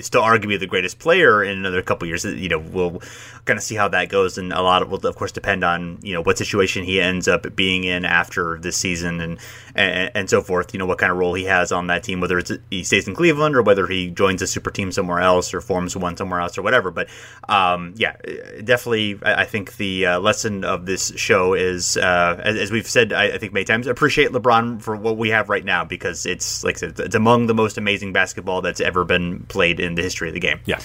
[0.03, 2.25] still arguably the greatest player in another couple years.
[2.25, 3.01] You know, we'll
[3.45, 5.99] kind of see how that goes, and a lot of will of course depend on
[6.03, 9.39] you know what situation he ends up being in after this season and
[9.75, 10.73] and, and so forth.
[10.73, 13.07] You know, what kind of role he has on that team, whether it's he stays
[13.09, 16.41] in Cleveland or whether he joins a super team somewhere else or forms one somewhere
[16.41, 16.91] else or whatever.
[16.91, 17.09] But
[17.49, 18.17] um, yeah,
[18.65, 23.13] definitely, I think the uh, lesson of this show is, uh, as, as, we've said,
[23.13, 26.65] I, I, think many times, appreciate LeBron for what we have right now because it's
[26.65, 30.03] like I said, it's among the most amazing basketball that's ever been played in the
[30.03, 30.61] history of the game.
[30.67, 30.81] Yeah.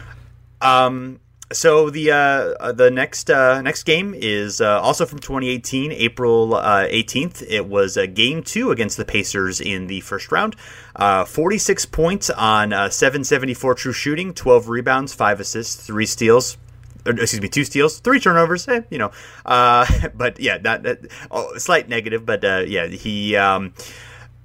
[0.60, 1.20] um,
[1.52, 7.42] so the uh, the next uh, next game is uh, also from 2018, April 18th.
[7.42, 10.56] Uh, it was a game two against the Pacers in the first round.
[10.96, 16.58] Uh, 46 points on uh, 774 true shooting, 12 rebounds, five assists, three steals.
[17.04, 18.66] Or, excuse me, two steals, three turnovers.
[18.66, 19.12] Eh, you know,
[19.44, 20.98] but yeah, that, that
[21.30, 22.26] oh, slight negative.
[22.26, 23.36] But yeah, he.
[23.36, 23.72] Um,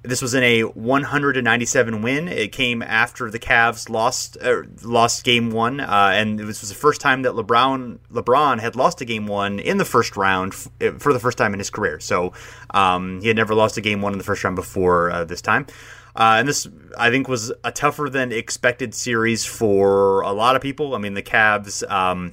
[0.02, 2.28] this was in a 197 win.
[2.28, 6.74] It came after the Cavs lost uh, lost game one, uh, and this was the
[6.74, 11.00] first time that LeBron LeBron had lost a game one in the first round f-
[11.00, 12.00] for the first time in his career.
[12.00, 12.32] So
[12.70, 15.40] um, he had never lost a game one in the first round before uh, this
[15.40, 15.66] time.
[16.14, 20.62] Uh, and this, I think, was a tougher than expected series for a lot of
[20.62, 20.94] people.
[20.94, 21.88] I mean, the Cavs.
[21.90, 22.32] Um,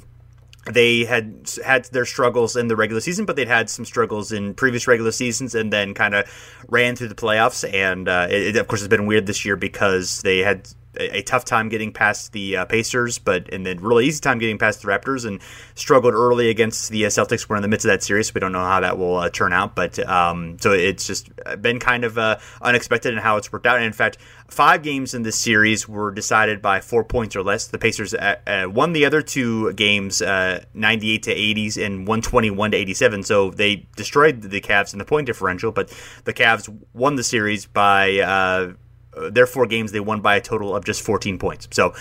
[0.69, 4.53] they had had their struggles in the regular season, but they'd had some struggles in
[4.53, 6.25] previous regular seasons, and then kind of
[6.67, 7.67] ran through the playoffs.
[7.71, 11.21] And uh, it, it, of course, has been weird this year because they had a,
[11.21, 14.81] tough time getting past the uh, Pacers, but and then really easy time getting past
[14.81, 15.41] the Raptors, and
[15.75, 17.47] struggled early against the uh, Celtics.
[17.47, 19.29] We're in the midst of that series, so we don't know how that will uh,
[19.29, 19.75] turn out.
[19.75, 21.29] But um, so it's just
[21.61, 23.77] been kind of uh, unexpected in how it's worked out.
[23.77, 27.67] And in fact, five games in this series were decided by four points or less.
[27.67, 32.77] The Pacers uh, uh, won the other two games, 98 to 80s and 121 to
[32.77, 33.23] 87.
[33.23, 37.65] So they destroyed the Cavs in the point differential, but the Cavs won the series
[37.65, 38.75] by
[39.29, 41.67] their four games they won by a total of just 14 points.
[41.71, 41.93] So,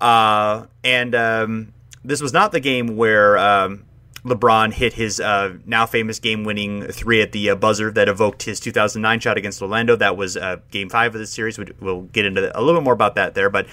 [0.00, 1.72] uh, and um,
[2.04, 3.84] this was not the game where um,
[4.24, 8.58] LeBron hit his uh, now famous game-winning three at the uh, buzzer that evoked his
[8.60, 9.96] 2009 shot against Orlando.
[9.96, 11.58] That was uh, Game Five of the series.
[11.80, 13.66] We'll get into a little bit more about that there, but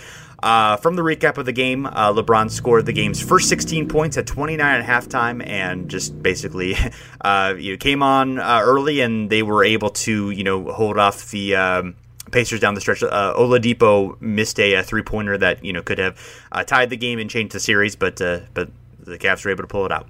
[0.44, 4.18] Uh, from the recap of the game, uh, LeBron scored the game's first 16 points
[4.18, 6.76] at 29 at halftime, and just basically,
[7.22, 10.98] uh, you know, came on uh, early, and they were able to, you know, hold
[10.98, 11.56] off the.
[11.56, 11.96] Um,
[12.32, 13.04] Pacers down the stretch.
[13.04, 16.18] Uh, Oladipo missed a, a three pointer that you know could have
[16.52, 19.64] uh, tied the game and changed the series, but uh, but the Cavs were able
[19.64, 20.08] to pull it out.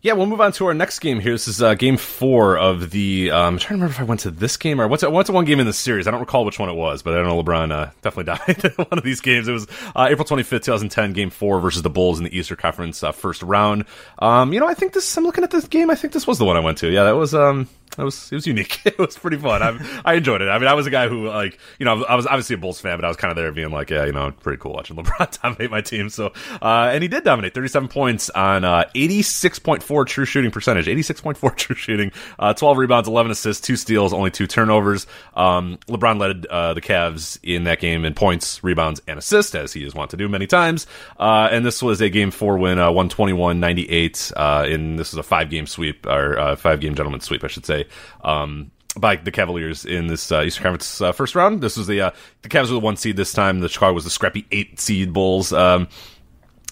[0.00, 1.32] Yeah, we'll move on to our next game here.
[1.32, 3.32] This is uh, game four of the.
[3.32, 5.44] Um, I'm trying to remember if I went to this game or what's what's one
[5.44, 6.06] game in the series.
[6.06, 8.78] I don't recall which one it was, but I don't know LeBron uh, definitely dominated
[8.78, 9.48] one of these games.
[9.48, 13.02] It was uh, April 25th, 2010, game four versus the Bulls in the Eastern Conference
[13.02, 13.86] uh, first round.
[14.20, 15.16] Um, you know, I think this.
[15.16, 15.90] I'm looking at this game.
[15.90, 16.88] I think this was the one I went to.
[16.88, 17.34] Yeah, that was.
[17.34, 17.68] Um,
[17.98, 18.80] it was it was unique.
[18.84, 19.62] it was pretty fun.
[19.62, 20.48] I, I enjoyed it.
[20.48, 22.80] I mean, I was a guy who like you know I was obviously a Bulls
[22.80, 24.96] fan, but I was kind of there being like, yeah, you know, pretty cool watching
[24.98, 26.08] LeBron dominate my team.
[26.08, 26.32] So
[26.62, 31.76] uh, and he did dominate, 37 points on uh, 86.4 true shooting percentage, 86.4 true
[31.76, 35.06] shooting, uh, 12 rebounds, 11 assists, two steals, only two turnovers.
[35.34, 39.72] Um, LeBron led uh, the Cavs in that game in points, rebounds, and assists, as
[39.72, 40.86] he is wont to do many times.
[41.18, 44.32] Uh, and this was a game four win, uh, 121-98.
[44.36, 47.48] Uh, in this is a five game sweep or uh, five game gentleman sweep, I
[47.48, 47.87] should say
[48.22, 51.60] um, by the Cavaliers in this uh, Eastern Conference uh, first round.
[51.60, 52.10] This was the uh,
[52.42, 53.60] the Cavs were the one seed this time.
[53.60, 55.52] The Chicago was the scrappy eight seed Bulls.
[55.52, 55.88] Um,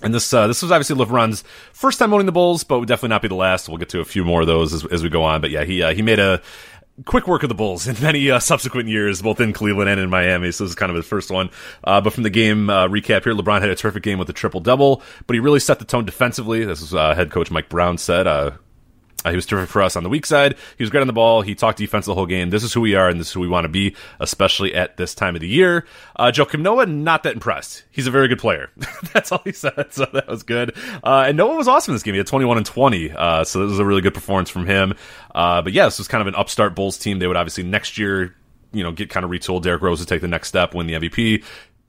[0.03, 3.11] and this uh, this was obviously LeBron's first time owning the Bulls, but would definitely
[3.11, 3.69] not be the last.
[3.69, 5.41] We'll get to a few more of those as, as we go on.
[5.41, 6.43] But yeah, he uh, he made a
[7.05, 10.11] quick work of the Bulls in many uh, subsequent years, both in Cleveland and in
[10.11, 10.51] Miami.
[10.53, 11.51] So this is kind of his first one.
[11.85, 14.35] Uh, but from the game uh, recap here, LeBron had a terrific game with a
[14.35, 16.65] triple double, but he really set the tone defensively.
[16.65, 18.27] This is uh, head coach Mike Brown said.
[19.27, 20.55] Uh, he was terrific for us on the weak side.
[20.79, 21.43] He was great on the ball.
[21.43, 22.51] He talked defense the whole game.
[22.51, 24.97] This is who we are, and this is who we want to be, especially at
[24.99, 25.85] this time of the year.
[26.15, 27.83] Uh, Joakim Noah, not that impressed.
[27.91, 28.71] He's a very good player.
[29.13, 30.77] That's all he said, so that was good.
[31.03, 32.15] Uh, and Noah was awesome in this game.
[32.15, 34.95] He had 21 and 20, uh, so this was a really good performance from him.
[35.35, 37.19] Uh, but yeah, this was kind of an upstart Bulls team.
[37.19, 38.37] They would obviously next year
[38.73, 39.63] you know, get kind of retooled.
[39.63, 41.43] Derrick Rose to take the next step, win the MVP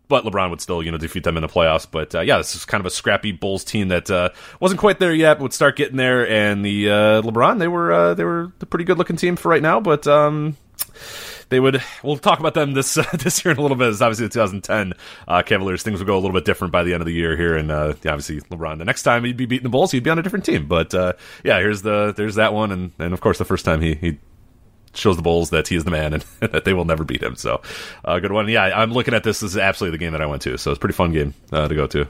[0.08, 1.88] but LeBron would still, you know, defeat them in the playoffs.
[1.90, 5.00] But uh, yeah, this is kind of a scrappy Bulls team that uh, wasn't quite
[5.00, 6.28] there yet, but would start getting there.
[6.28, 9.50] And the uh, LeBron, they were uh, they were a pretty good looking team for
[9.50, 10.08] right now, but.
[10.08, 10.58] Um,
[11.50, 11.82] they would.
[12.04, 13.88] We'll talk about them this this year in a little bit.
[13.88, 14.94] It's obviously the 2010
[15.30, 15.82] uh, Cavaliers.
[15.82, 17.72] Things would go a little bit different by the end of the year here, and
[17.72, 18.80] uh, obviously LeBron.
[18.80, 20.68] The next time he'd be beating the Bulls, he'd be on a different team.
[20.68, 23.96] But yeah, here's the there's that one, and and of course the first time he
[23.96, 24.18] he
[24.98, 27.36] shows the Bulls that he is the man and that they will never beat him.
[27.36, 27.62] So,
[28.06, 28.48] uh, good one.
[28.50, 29.40] Yeah, I'm looking at this.
[29.40, 30.58] This is absolutely the game that I went to.
[30.58, 32.08] So it's a pretty fun game uh, to go to.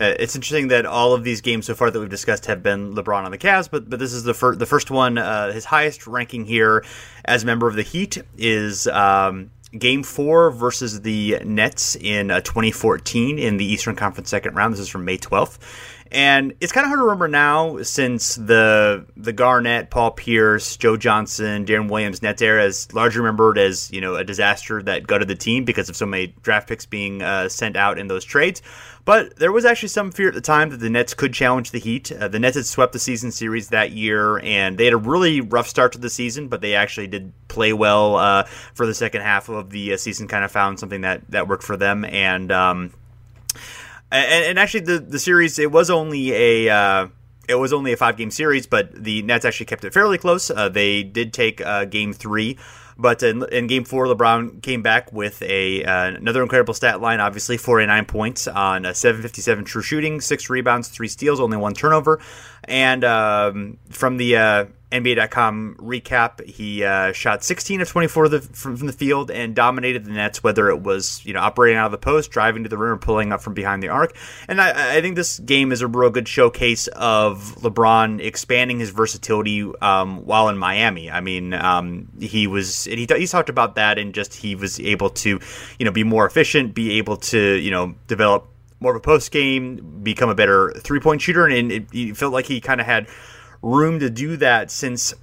[0.00, 2.94] Uh, it's interesting that all of these games so far that we've discussed have been
[2.94, 5.18] LeBron on the Cavs, but but this is the first the first one.
[5.18, 6.84] Uh, his highest ranking here
[7.26, 12.40] as a member of the Heat is um, Game Four versus the Nets in uh,
[12.40, 14.72] 2014 in the Eastern Conference second round.
[14.72, 15.58] This is from May 12th.
[16.12, 20.96] And it's kind of hard to remember now since the the Garnett, Paul Pierce, Joe
[20.96, 25.28] Johnson, Deron Williams Nets era is largely remembered as you know a disaster that gutted
[25.28, 28.60] the team because of so many draft picks being uh, sent out in those trades.
[29.04, 31.78] But there was actually some fear at the time that the Nets could challenge the
[31.78, 32.12] Heat.
[32.12, 35.40] Uh, the Nets had swept the season series that year, and they had a really
[35.40, 38.44] rough start to the season, but they actually did play well uh,
[38.74, 40.28] for the second half of the uh, season.
[40.28, 42.50] Kind of found something that that worked for them, and.
[42.50, 42.92] Um,
[44.10, 46.74] and, and actually, the the series it was only a.
[46.74, 47.08] Uh,
[47.48, 50.50] it was only a five game series, but the Nets actually kept it fairly close.
[50.50, 52.56] Uh, they did take uh, game three,
[52.96, 57.18] but in, in, game four, LeBron came back with a uh, another incredible stat line.
[57.18, 62.20] Obviously, 49 points on 757 true shooting, six rebounds, three steals, only one turnover.
[62.64, 68.76] And um, from the uh, NBA.com recap, he uh, shot 16 of 24 the, from,
[68.76, 71.92] from, the field and dominated the Nets, whether it was you know operating out of
[71.92, 74.16] the post, driving to the rim, or pulling up from behind the arc.
[74.48, 78.90] And I, I think this game is a real good showcase of LeBron expanding his
[78.90, 81.10] versatility um, while in Miami.
[81.10, 85.10] I mean, um, he was he, he talked about that and just he was able
[85.10, 85.38] to
[85.78, 88.48] you know be more efficient, be able to you know develop
[88.80, 92.32] more of a post game, become a better three point shooter, and it, it felt
[92.32, 93.06] like he kind of had
[93.62, 95.14] room to do that since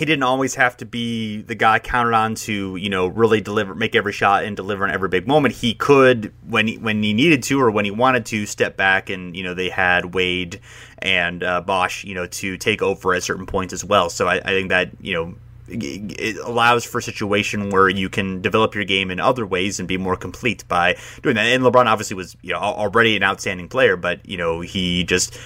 [0.00, 3.74] he didn't always have to be the guy counted on to you know really deliver
[3.74, 7.12] make every shot and deliver in every big moment he could when he when he
[7.12, 10.60] needed to or when he wanted to step back and you know they had Wade
[11.00, 14.36] and uh, Bosh you know to take over at certain points as well so I,
[14.36, 15.34] I think that you know
[15.70, 19.86] it allows for a situation where you can develop your game in other ways and
[19.86, 21.46] be more complete by doing that.
[21.46, 25.38] And LeBron obviously was you know already an outstanding player, but you know he just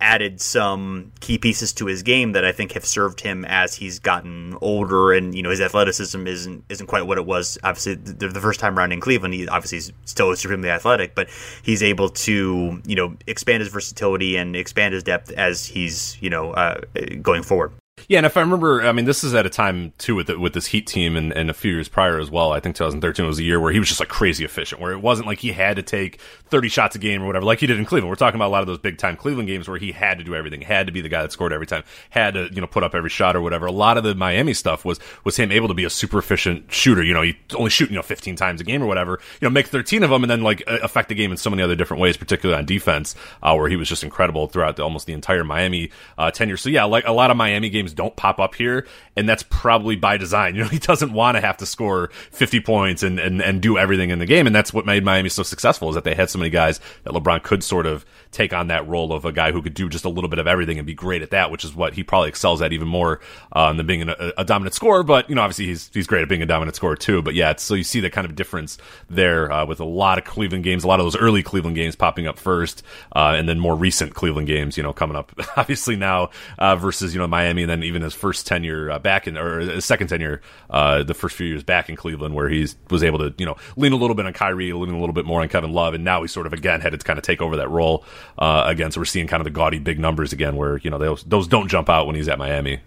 [0.00, 3.98] added some key pieces to his game that I think have served him as he's
[3.98, 7.58] gotten older, and you know his athleticism isn't isn't quite what it was.
[7.64, 11.28] Obviously, the, the first time around in Cleveland, he obviously is still extremely athletic, but
[11.62, 16.30] he's able to you know expand his versatility and expand his depth as he's you
[16.30, 16.80] know uh,
[17.22, 17.72] going forward.
[18.06, 20.38] Yeah, and if I remember, I mean, this is at a time too with the,
[20.38, 22.52] with this Heat team, and, and a few years prior as well.
[22.52, 25.00] I think 2013 was a year where he was just like crazy efficient, where it
[25.00, 27.78] wasn't like he had to take 30 shots a game or whatever, like he did
[27.78, 28.10] in Cleveland.
[28.10, 30.24] We're talking about a lot of those big time Cleveland games where he had to
[30.24, 32.66] do everything, had to be the guy that scored every time, had to you know
[32.66, 33.64] put up every shot or whatever.
[33.66, 36.70] A lot of the Miami stuff was was him able to be a super efficient
[36.70, 37.02] shooter.
[37.02, 39.18] You know, he only shoot you know 15 times a game or whatever.
[39.40, 41.62] You know, make 13 of them and then like affect the game in so many
[41.62, 45.06] other different ways, particularly on defense, uh, where he was just incredible throughout the, almost
[45.06, 46.58] the entire Miami uh, tenure.
[46.58, 49.96] So yeah, like a lot of Miami games don't pop up here and that's probably
[49.96, 50.44] by design.
[50.54, 53.76] You know, he doesn't want to have to score 50 points and, and, and do
[53.76, 56.30] everything in the game, and that's what made Miami so successful is that they had
[56.30, 59.52] so many guys that LeBron could sort of take on that role of a guy
[59.52, 61.64] who could do just a little bit of everything and be great at that, which
[61.64, 63.20] is what he probably excels at even more
[63.52, 65.02] um, than being a, a, dominant scorer.
[65.02, 67.22] But you know, obviously he's he's great at being a dominant scorer too.
[67.22, 68.76] But yeah, so you see the kind of difference
[69.08, 71.96] there uh, with a lot of Cleveland games, a lot of those early Cleveland games
[71.96, 72.82] popping up first,
[73.14, 77.14] uh, and then more recent Cleveland games, you know, coming up obviously now uh, versus
[77.14, 80.08] you know Miami, and then even his first tenure uh, back in or his second
[80.08, 83.46] tenure, uh, the first few years back in Cleveland, where he was able to you
[83.46, 85.94] know lean a little bit on Kyrie, lean a little bit more on Kevin Love,
[85.94, 88.04] and now he's sort of again had to kind of take over that role
[88.38, 88.90] uh, again.
[88.90, 91.48] So we're seeing kind of the gaudy big numbers again, where you know those those
[91.48, 92.80] don't jump out when he's at Miami.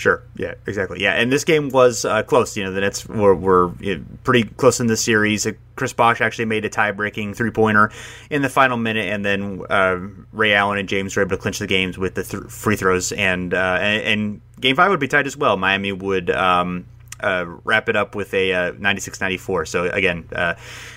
[0.00, 0.22] Sure.
[0.34, 0.54] Yeah.
[0.66, 1.02] Exactly.
[1.02, 1.12] Yeah.
[1.12, 2.56] And this game was uh, close.
[2.56, 5.46] You know, the Nets were, were you know, pretty close in this series.
[5.46, 7.92] Uh, Chris Bosh actually made a tie-breaking three-pointer
[8.30, 9.98] in the final minute, and then uh,
[10.32, 13.12] Ray Allen and James were able to clinch the games with the th- free throws.
[13.12, 15.58] And, uh, and, and Game Five would be tied as well.
[15.58, 16.30] Miami would.
[16.30, 16.86] Um,
[17.22, 19.68] uh, wrap it up with a uh, 96-94.
[19.68, 20.54] So again, uh,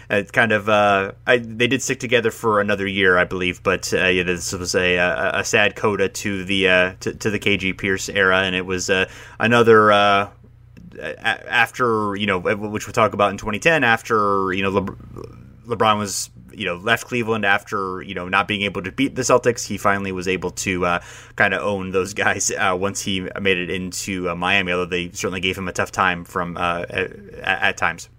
[0.10, 3.64] it's kind of uh, I, they did stick together for another year, I believe.
[3.64, 7.30] But uh, yeah, this was a, a, a, sad coda to the uh, to, to,
[7.30, 8.90] the KG Pierce era, and it was
[9.40, 9.92] another.
[11.02, 14.96] after you know, which we'll talk about in 2010, after you know Le-
[15.68, 19.22] LeBron was you know left Cleveland after you know not being able to beat the
[19.22, 21.00] Celtics, he finally was able to uh,
[21.36, 24.72] kind of own those guys uh, once he made it into uh, Miami.
[24.72, 27.12] Although they certainly gave him a tough time from uh, at,
[27.42, 28.10] at times.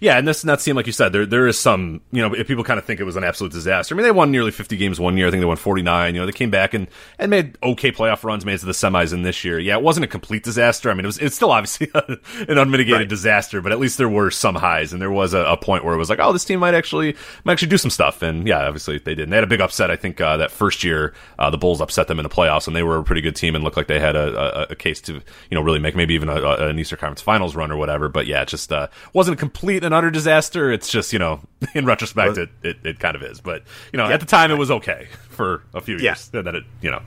[0.00, 2.46] Yeah, and this that seemed like you said there there is some you know if
[2.46, 3.94] people kind of think it was an absolute disaster.
[3.94, 5.28] I mean they won nearly 50 games one year.
[5.28, 6.14] I think they won 49.
[6.14, 8.72] You know they came back and and made okay playoff runs, made it to the
[8.72, 9.58] semis in this year.
[9.58, 10.90] Yeah, it wasn't a complete disaster.
[10.90, 13.08] I mean it was it's still obviously an unmitigated right.
[13.08, 15.94] disaster, but at least there were some highs and there was a, a, point where
[15.94, 18.22] it was like oh this team might actually might actually do some stuff.
[18.22, 19.24] And yeah, obviously they did.
[19.24, 19.90] And they had a big upset.
[19.90, 22.76] I think uh, that first year uh, the Bulls upset them in the playoffs and
[22.76, 25.00] they were a pretty good team and looked like they had a, a, a case
[25.02, 28.08] to you know really make maybe even a, an Eastern Conference Finals run or whatever.
[28.08, 31.40] But yeah, it just uh, wasn't a complete and utter disaster it's just you know,
[31.74, 33.40] in retrospect, it, it, it kind of is.
[33.40, 34.14] But you know, yeah.
[34.14, 36.30] at the time, it was okay for a few years.
[36.32, 36.38] Yeah.
[36.38, 37.02] And then it, you know,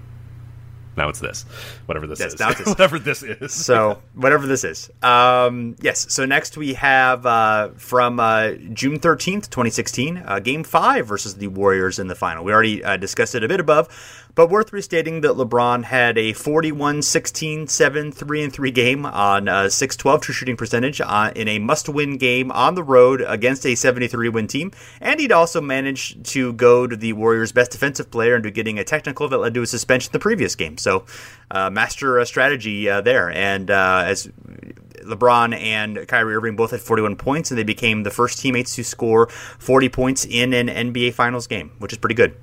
[0.95, 1.43] now it's this,
[1.86, 2.67] whatever this yes, is, this.
[2.67, 3.53] whatever this is.
[3.53, 4.89] so whatever this is.
[5.03, 6.12] Um, yes.
[6.12, 11.36] So next we have uh, from uh, June thirteenth, twenty sixteen, uh, Game Five versus
[11.36, 12.43] the Warriors in the final.
[12.43, 13.89] We already uh, discussed it a bit above,
[14.38, 19.47] but worth restating that LeBron had a 41 16 7 3 and 3 game on
[19.47, 23.26] a 6 12 true shooting percentage uh, in a must win game on the road
[23.28, 24.71] against a 73 win team.
[25.02, 28.84] And he'd also managed to go to the Warriors' best defensive player into getting a
[28.84, 30.78] technical that led to a suspension the previous game.
[30.78, 31.06] So,
[31.50, 33.32] uh, master strategy uh, there.
[33.32, 34.28] And uh, as
[35.02, 38.84] LeBron and Kyrie Irving both had 41 points, and they became the first teammates to
[38.84, 42.38] score 40 points in an NBA Finals game, which is pretty good.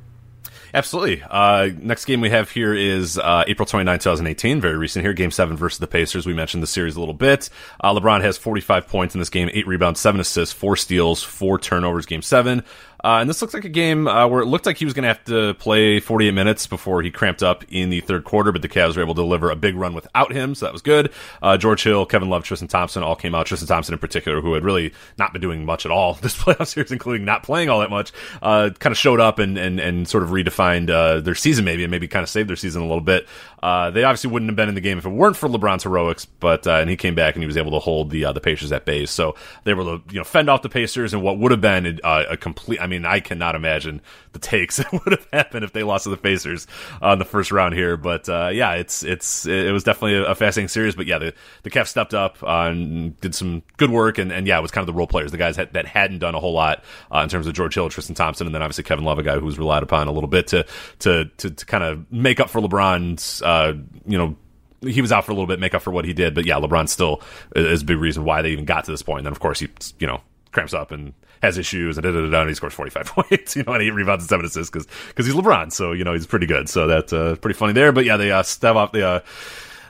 [0.75, 1.23] Absolutely.
[1.23, 4.61] Uh, next game we have here is uh, April 29, 2018.
[4.61, 5.13] Very recent here.
[5.13, 6.27] Game 7 versus the Pacers.
[6.27, 7.49] We mentioned the series a little bit.
[7.81, 11.61] Uh, LeBron has 45 points in this game, 8 rebounds, 7 assists, 4 steals, 4
[11.61, 12.07] turnovers.
[12.07, 12.65] Game 7.
[13.05, 15.03] Uh, and this looks like a game uh, where it looked like he was going
[15.03, 18.63] to have to play 48 minutes before he cramped up in the third quarter, but
[18.63, 21.13] the Cavs were able to deliver a big run without him, so that was good.
[21.43, 23.45] Uh, George Hill, Kevin Love, Tristan Thompson all came out.
[23.45, 26.67] Tristan Thompson in particular, who had really not been doing much at all this playoff
[26.67, 30.09] series, including not playing all that much, uh, kind of showed up and, and, and
[30.09, 32.87] sort of redefined uh, their season maybe, and maybe kind of saved their season a
[32.87, 33.29] little bit.
[33.63, 36.25] Uh, they obviously wouldn't have been in the game if it weren't for LeBron's heroics,
[36.27, 38.85] but and he came back and he was able to hold the the Pacers at
[38.85, 39.07] bay.
[39.07, 41.63] So they were able to you know fend off the Pacers and what would have
[41.63, 42.81] been a, a complete.
[42.81, 44.01] I mean, I cannot imagine
[44.33, 46.67] the takes that would have happened if they lost to the Pacers
[47.03, 47.97] on the first round here.
[47.97, 50.95] But uh, yeah, it's it's it was definitely a, fascinating series.
[50.95, 54.59] But yeah, the the Cavs stepped up and did some good work, and, and yeah,
[54.59, 56.53] it was kind of the role players, the guys that, that hadn't done a whole
[56.53, 59.23] lot uh, in terms of George Hill, Tristan Thompson, and then obviously Kevin Love, a
[59.23, 60.67] guy who was relied upon a little bit to
[61.01, 63.73] to to, to kind of make up for LeBron's uh,
[64.07, 64.37] you know
[64.87, 66.35] he was out for a little bit, make up for what he did.
[66.35, 67.23] But yeah, LeBron still
[67.57, 69.21] is a big reason why they even got to this point.
[69.21, 70.21] And then of course he, you know,
[70.55, 71.13] cramps up and
[71.43, 73.91] has issues and da, da, da, and he scores 45 points, you know, and he
[73.91, 76.69] rebounds and seven assists because because he's LeBron, so you know he's pretty good.
[76.69, 77.93] So that's uh, pretty funny there.
[77.93, 79.21] But yeah, they uh, step off the uh,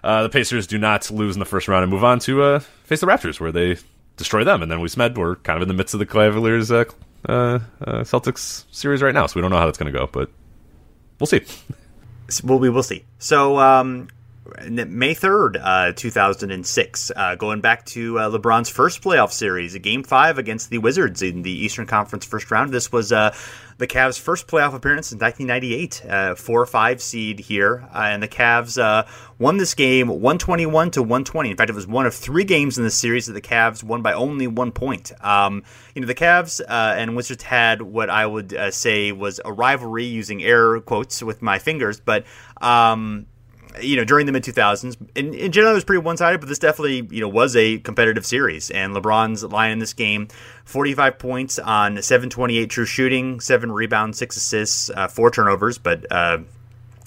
[0.03, 2.59] uh, the Pacers do not lose in the first round and move on to uh,
[2.59, 3.77] face the Raptors, where they
[4.17, 6.71] destroy them, and then we Smed we're kind of in the midst of the Cavaliers
[6.73, 6.87] uh,
[7.29, 10.31] Celtics series right now, so we don't know how that's going to go, but
[11.21, 11.43] we'll see.
[12.43, 13.05] Well, we will see.
[13.19, 14.09] So um,
[14.47, 20.03] May 3rd, uh, 2006, uh, going back to uh, LeBron's first playoff series, a game
[20.03, 22.71] five against the Wizards in the Eastern Conference first round.
[22.71, 23.35] This was uh,
[23.79, 28.23] the Cavs' first playoff appearance in 1998, uh, four or five seed here, uh, and
[28.23, 28.77] the Cavs
[29.39, 31.51] won this game 121 to 120.
[31.51, 34.03] In fact, it was one of three games in the series that the Cavs won
[34.03, 35.11] by only one point.
[35.25, 35.63] Um,
[35.95, 40.43] you know, the Cavs and Wizards had what I would say was a rivalry, using
[40.43, 42.27] air quotes with my fingers, but
[42.61, 43.27] um,
[43.81, 46.49] you know, during the mid 2000s, in, in general, it was pretty one sided, but
[46.49, 48.71] this definitely, you know, was a competitive series.
[48.71, 50.29] And LeBron's line in this game
[50.65, 56.39] 45 points on 728 true shooting, seven rebounds, six assists, uh, four turnovers, but uh,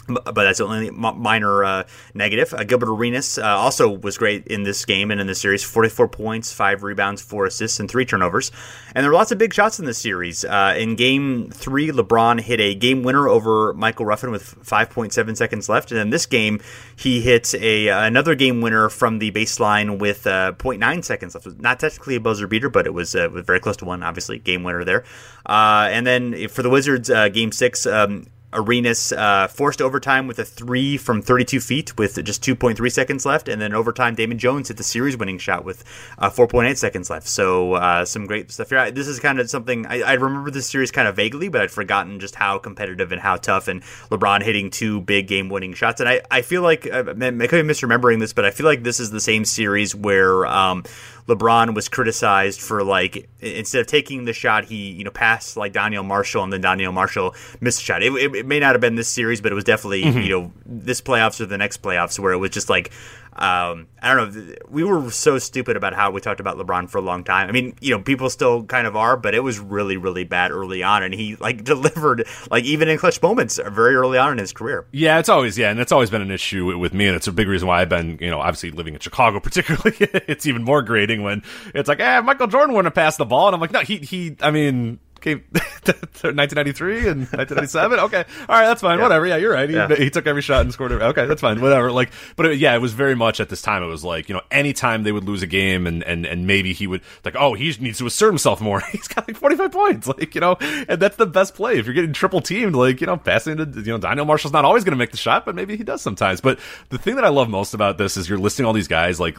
[0.07, 2.53] but that's only minor uh, negative.
[2.53, 6.07] Uh, Gilbert Arenas uh, also was great in this game and in this series 44
[6.07, 8.51] points, 5 rebounds, 4 assists, and 3 turnovers.
[8.95, 10.45] And there were lots of big shots in this series.
[10.45, 15.67] Uh, in game 3, LeBron hit a game winner over Michael Ruffin with 5.7 seconds
[15.67, 15.91] left.
[15.91, 16.61] And in this game,
[16.95, 21.47] he hits a another game winner from the baseline with uh, 0.9 seconds left.
[21.59, 24.39] Not technically a buzzer beater, but it was, uh, was very close to one, obviously,
[24.39, 25.03] game winner there.
[25.45, 28.25] and then for the Wizards, game 6, um,
[28.57, 33.47] Arenas uh, forced overtime with a three from 32 feet with just 2.3 seconds left,
[33.47, 35.83] and then overtime Damon Jones hit the series-winning shot with
[36.17, 37.27] uh, 4.8 seconds left.
[37.27, 38.89] So uh, some great stuff here.
[38.91, 41.71] This is kind of something I, I, remember this series kind of vaguely, but I'd
[41.71, 46.01] forgotten just how competitive and how tough, and LeBron hitting two big game-winning shots.
[46.01, 48.83] And I, I feel like uh, I could be misremembering this, but I feel like
[48.83, 50.45] this is the same series where.
[50.47, 50.83] Um,
[51.27, 55.73] LeBron was criticized for like instead of taking the shot, he you know passed like
[55.73, 58.01] Donyell Marshall, and then Donyell Marshall missed a shot.
[58.01, 60.19] It, it, it may not have been this series, but it was definitely mm-hmm.
[60.19, 62.91] you know this playoffs or the next playoffs where it was just like
[63.37, 64.55] um, I don't know.
[64.67, 67.49] We were so stupid about how we talked about LeBron for a long time.
[67.49, 70.49] I mean, you know, people still kind of are, but it was really, really bad
[70.49, 74.37] early on, and he like delivered like even in clutch moments very early on in
[74.39, 74.87] his career.
[74.91, 77.31] Yeah, it's always yeah, and it's always been an issue with me, and it's a
[77.31, 79.95] big reason why I've been you know obviously living in Chicago, particularly.
[79.99, 81.43] it's even more grating when
[81.75, 83.97] it's like, eh, Michael Jordan wouldn't have passed the ball, and I'm like, no, he
[83.97, 84.35] he.
[84.41, 87.99] I mean, came 1993 and 1997.
[87.99, 88.97] Okay, all right, that's fine.
[88.97, 89.03] Yeah.
[89.03, 89.25] Whatever.
[89.25, 89.69] Yeah, you're right.
[89.69, 89.93] He, yeah.
[89.95, 90.91] he, took every shot and scored.
[90.91, 91.61] Every, okay, that's fine.
[91.61, 91.91] Whatever.
[91.91, 93.83] Like, but it, yeah, it was very much at this time.
[93.83, 96.73] It was like you know, anytime they would lose a game and and and maybe
[96.73, 98.81] he would like, oh, he needs to assert himself more.
[98.91, 100.07] He's got like 45 points.
[100.07, 102.75] Like you know, and that's the best play if you're getting triple teamed.
[102.75, 105.17] Like you know, passing to you know, Donyell Marshall's not always going to make the
[105.17, 106.41] shot, but maybe he does sometimes.
[106.41, 109.19] But the thing that I love most about this is you're listing all these guys.
[109.19, 109.37] Like,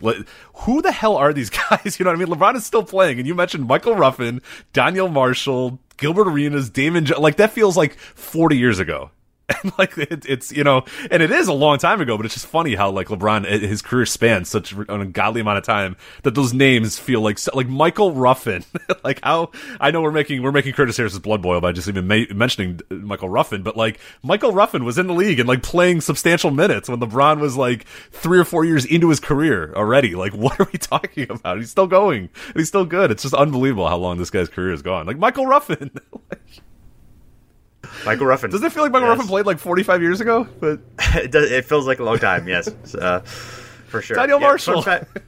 [0.55, 1.99] who the hell are these guys?
[1.99, 2.35] You know what I mean?
[2.35, 4.41] LeBron is still playing, and you mentioned Michael Ruffin,
[4.73, 5.68] Donyell Marshall.
[5.97, 9.11] Gilbert Arenas, Damon, like that feels like 40 years ago.
[9.63, 12.35] And like it, it's you know, and it is a long time ago, but it's
[12.35, 15.97] just funny how like LeBron eh, his career spans such an ungodly amount of time
[16.23, 18.63] that those names feel like like Michael Ruffin.
[19.05, 22.07] like how I know we're making we're making Curtis Harris's blood boil by just even
[22.07, 25.63] ma- mentioning uh, Michael Ruffin, but like Michael Ruffin was in the league and like
[25.63, 30.15] playing substantial minutes when LeBron was like three or four years into his career already.
[30.15, 31.57] Like what are we talking about?
[31.57, 32.29] He's still going.
[32.55, 33.11] He's still good.
[33.11, 35.07] It's just unbelievable how long this guy's career has gone.
[35.07, 35.91] Like Michael Ruffin.
[36.31, 36.43] like,
[38.05, 38.51] Michael Ruffin.
[38.51, 39.19] Does it feel like Michael yes.
[39.19, 40.49] Ruffin played like 45 years ago?
[40.61, 40.81] But
[41.15, 41.51] it does.
[41.51, 42.49] It feels like a long time.
[42.49, 44.17] Yes, uh, for sure.
[44.17, 44.83] Donyell yeah, Marshall.
[44.83, 45.19] Fun fact,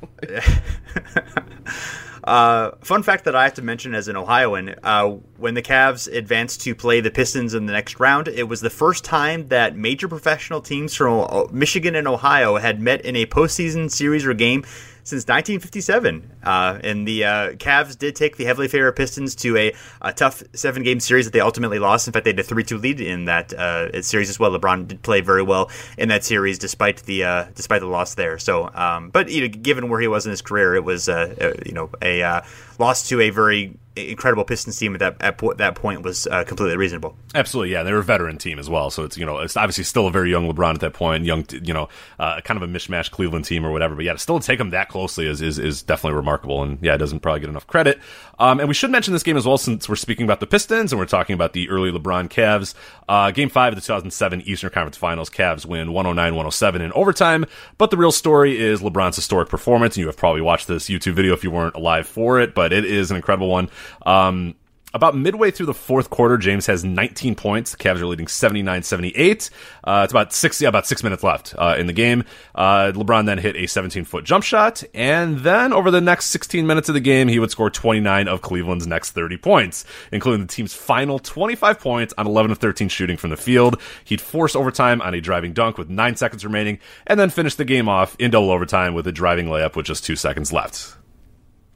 [2.24, 6.12] uh, fun fact that I have to mention as an Ohioan: uh, when the Cavs
[6.12, 9.76] advanced to play the Pistons in the next round, it was the first time that
[9.76, 14.64] major professional teams from Michigan and Ohio had met in a postseason series or game
[15.04, 16.30] since 1957.
[16.42, 20.42] Uh, and the uh, Cavs did take the heavily favored Pistons to a, a tough
[20.54, 22.06] seven game series that they ultimately lost.
[22.06, 24.50] In fact, they had a 3 2 lead in that uh, series as well.
[24.50, 28.38] LeBron did play very well in that series despite the uh, despite the loss there.
[28.38, 31.34] So, um, but you know, given where he was in his career, it was uh,
[31.40, 32.42] uh, you know a
[32.78, 33.76] loss to a very
[34.08, 37.16] incredible Pistons team at that at po- that point was uh, completely reasonable.
[37.34, 37.82] Absolutely, yeah.
[37.82, 40.10] They were a veteran team as well, so it's you know it's obviously still a
[40.10, 43.44] very young LeBron at that point, young you know uh, kind of a mishmash Cleveland
[43.44, 43.94] team or whatever.
[43.94, 46.94] But yeah, to still take them that closely is, is is definitely remarkable, and yeah,
[46.94, 47.98] it doesn't probably get enough credit.
[48.40, 50.92] Um, and we should mention this game as well since we're speaking about the Pistons
[50.92, 52.74] and we're talking about the early LeBron Cavs.
[53.06, 57.44] Uh, game five of the 2007 Eastern Conference Finals, Cavs win 109-107 in overtime.
[57.76, 61.12] But the real story is LeBron's historic performance, and you have probably watched this YouTube
[61.12, 63.68] video if you weren't alive for it, but it is an incredible one.
[64.04, 64.54] Um,
[64.92, 67.72] about midway through the fourth quarter, James has 19 points.
[67.72, 69.50] The Cavs are leading 79-78.
[69.84, 72.24] Uh, it's about six, yeah, about six minutes left uh, in the game.
[72.56, 76.88] Uh, LeBron then hit a 17-foot jump shot, and then over the next 16 minutes
[76.88, 80.74] of the game, he would score 29 of Cleveland's next 30 points, including the team's
[80.74, 83.80] final 25 points on 11 of 13 shooting from the field.
[84.04, 87.64] He'd force overtime on a driving dunk with nine seconds remaining, and then finish the
[87.64, 90.96] game off in double overtime with a driving layup with just two seconds left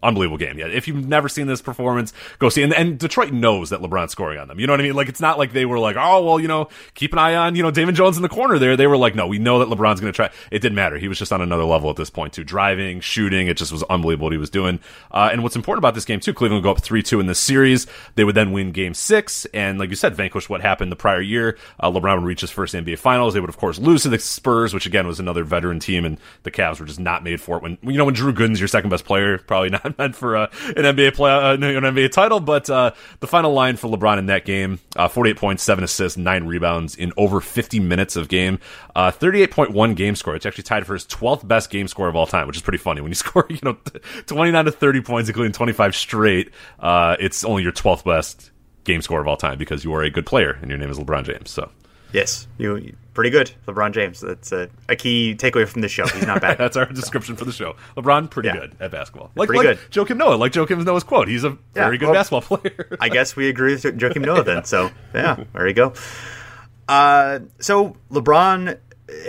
[0.05, 0.59] unbelievable game.
[0.59, 2.63] Yeah, if you've never seen this performance, go see.
[2.63, 4.61] And, and Detroit knows that LeBron's scoring on them.
[4.61, 4.95] You know what I mean?
[4.95, 7.57] Like it's not like they were like, oh well, you know, keep an eye on
[7.57, 8.77] you know Damon Jones in the corner there.
[8.77, 10.31] They were like, no, we know that LeBron's going to try.
[10.51, 10.99] It didn't matter.
[10.99, 12.45] He was just on another level at this point too.
[12.45, 14.81] Driving, shooting, it just was unbelievable what he was doing.
[15.11, 17.27] Uh, and what's important about this game too, Cleveland would go up three two in
[17.27, 17.87] the series.
[18.15, 21.21] They would then win Game Six, and like you said, vanquish what happened the prior
[21.21, 21.59] year.
[21.81, 23.35] Uh, LeBron would reach his first NBA Finals.
[23.35, 26.19] They would of course lose to the Spurs, which again was another veteran team, and
[26.43, 27.63] the Cavs were just not made for it.
[27.63, 30.47] When you know when Drew Gooden's your second best player, probably not meant for uh,
[30.69, 32.41] an NBA play, uh, an NBA title.
[32.41, 36.17] But uh, the final line for LeBron in that game: uh, 48 points, seven assists,
[36.17, 38.59] nine rebounds in over 50 minutes of game.
[38.95, 40.35] Uh, 38.1 game score.
[40.37, 42.79] It's actually tied for his 12th best game score of all time, which is pretty
[42.79, 43.01] funny.
[43.01, 43.77] When you score, you know,
[44.27, 48.51] 29 to 30 points, including 25 straight, uh, it's only your 12th best
[48.85, 50.99] game score of all time because you are a good player and your name is
[50.99, 51.51] LeBron James.
[51.51, 51.71] So.
[52.13, 54.21] Yes, you pretty good, LeBron James.
[54.21, 56.07] That's a, a key takeaway from the show.
[56.09, 56.59] He's not bad.
[56.59, 57.77] That's our description for the show.
[57.97, 58.57] LeBron, pretty yeah.
[58.57, 59.31] good at basketball.
[59.35, 60.07] Like, pretty like good.
[60.07, 61.29] Joakim Noah, like Joakim Noah's quote.
[61.29, 62.99] He's a yeah, very good well, basketball player.
[63.01, 64.65] I guess we agree with Joakim Noah then.
[64.75, 65.93] So yeah, there you go.
[66.89, 68.79] Uh, so LeBron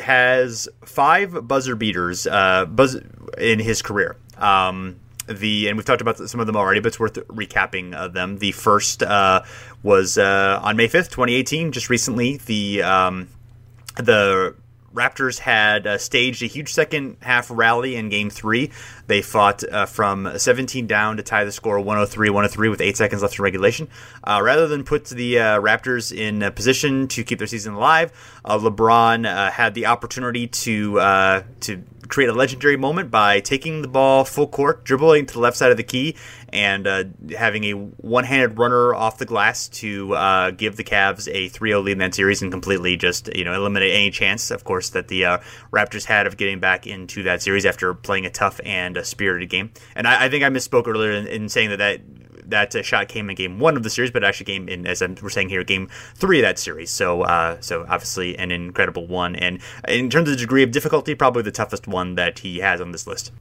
[0.01, 2.97] has five buzzer beaters uh, buzz
[3.37, 4.15] in his career.
[4.37, 8.07] Um, the and we've talked about some of them already, but it's worth recapping uh,
[8.07, 8.37] them.
[8.37, 9.43] The first uh,
[9.83, 12.37] was uh, on May fifth, twenty eighteen, just recently.
[12.37, 13.27] The um,
[13.97, 14.55] the
[14.95, 18.71] Raptors had uh, staged a huge second half rally in game three.
[19.07, 23.21] They fought uh, from 17 down to tie the score 103 103 with eight seconds
[23.21, 23.89] left in regulation.
[24.23, 28.13] Uh, rather than put the uh, Raptors in a position to keep their season alive,
[28.45, 30.95] uh, LeBron uh, had the opportunity to
[31.59, 35.57] to create a legendary moment by taking the ball full court, dribbling to the left
[35.57, 36.15] side of the key,
[36.49, 37.03] and uh,
[37.37, 41.91] having a one-handed runner off the glass to uh, give the Cavs a 3-0 lead
[41.93, 45.25] in that series and completely just you know eliminate any chance, of course, that the
[45.25, 45.37] uh,
[45.71, 49.49] Raptors had of getting back into that series after playing a tough and a spirited
[49.49, 49.71] game.
[49.95, 52.01] And I, I think I misspoke earlier in, in saying that that
[52.49, 55.01] that uh, shot came in game one of the series, but actually came in as
[55.01, 56.91] we're saying here, game three of that series.
[56.91, 61.15] So, uh, so obviously an incredible one, and in terms of the degree of difficulty,
[61.15, 63.31] probably the toughest one that he has on this list.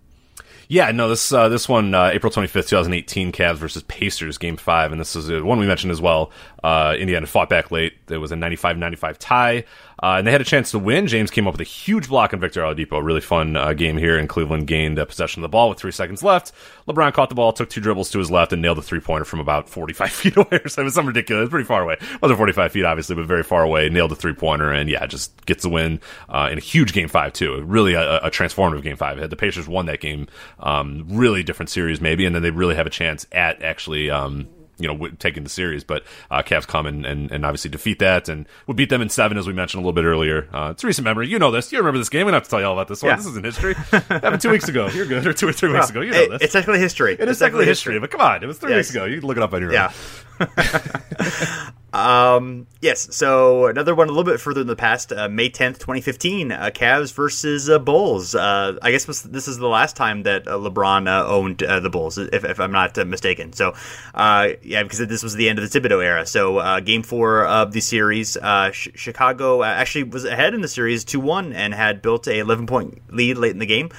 [0.69, 4.93] Yeah, no, this uh, this one, uh, April 25th, 2018, Cavs versus Pacers, game five.
[4.93, 6.31] And this is one we mentioned as well.
[6.65, 7.93] Uh, Indiana fought back late.
[8.07, 9.65] There was a 95 95 tie.
[10.03, 11.07] Uh, and they had a chance to win.
[11.07, 13.03] James came up with a huge block on Victor Oladipo.
[13.05, 15.93] Really fun uh, game here, and Cleveland gained uh, possession of the ball with three
[15.93, 16.53] seconds left.
[16.89, 19.25] LeBron caught the ball, took two dribbles to his left, and nailed a three pointer
[19.25, 20.61] from about 45 feet away.
[20.67, 21.49] so it was something ridiculous.
[21.49, 21.95] Pretty far away.
[22.01, 23.89] It wasn't 45 feet, obviously, but very far away.
[23.89, 27.09] Nailed a three pointer, and yeah, just gets the win uh, in a huge game
[27.09, 27.63] five, too.
[27.63, 29.31] Really a, a transformative game five.
[29.31, 30.27] The Pacers won that game.
[30.59, 34.11] Um, really different series, maybe, and then they really have a chance at actually.
[34.11, 34.49] Um,
[34.79, 35.85] you know, taking the series.
[35.85, 39.09] But uh, Cavs come and, and, and, obviously defeat that and would beat them in
[39.09, 40.49] seven, as we mentioned a little bit earlier.
[40.53, 41.29] Uh, it's recent memory.
[41.29, 41.73] You know this.
[41.73, 42.27] You remember this game.
[42.27, 43.11] We don't have to tell you all about this one.
[43.11, 43.17] Yeah.
[43.17, 43.75] This is in history.
[43.75, 44.89] happened two weeks ago.
[44.89, 45.27] You're good.
[45.27, 46.01] Or two or three weeks ago.
[46.01, 46.43] You know this.
[46.43, 47.15] It's technically history.
[47.15, 48.43] It is technically history, history, but come on.
[48.43, 48.79] It was three yes.
[48.79, 49.05] weeks ago.
[49.05, 49.87] You can look it up on your yeah.
[49.87, 49.93] own.
[51.93, 53.15] um, yes.
[53.15, 56.71] So another one a little bit further in the past, uh, May 10th, 2015, uh,
[56.75, 58.35] Cavs versus uh, Bulls.
[58.35, 62.19] Uh, I guess this is the last time that uh, LeBron uh, owned the Bulls,
[62.19, 63.53] if, if I'm not mistaken.
[63.53, 63.75] So,
[64.15, 66.27] yeah, because this was the end of the Thibodeau era.
[66.27, 68.37] So, game four of the series,
[68.73, 72.67] Sh- Chicago actually was ahead in the series 2 1 and had built a 11
[72.67, 73.91] point lead late in the game.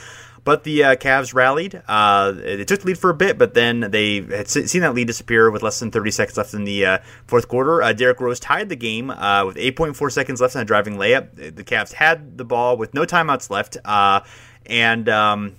[0.45, 1.81] But the uh, Cavs rallied.
[1.87, 5.07] Uh, they took the lead for a bit, but then they had seen that lead
[5.07, 7.81] disappear with less than 30 seconds left in the uh, fourth quarter.
[7.81, 11.55] Uh, Derrick Rose tied the game uh, with 8.4 seconds left on a driving layup.
[11.55, 14.21] The Cavs had the ball with no timeouts left, uh,
[14.67, 15.55] and um,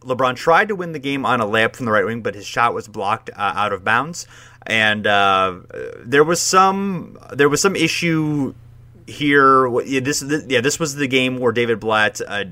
[0.00, 2.46] LeBron tried to win the game on a layup from the right wing, but his
[2.46, 4.26] shot was blocked out of bounds.
[4.66, 8.54] And there was some there was some issue
[9.06, 9.70] here.
[9.70, 12.44] This, yeah, this was the game where David Blatt uh,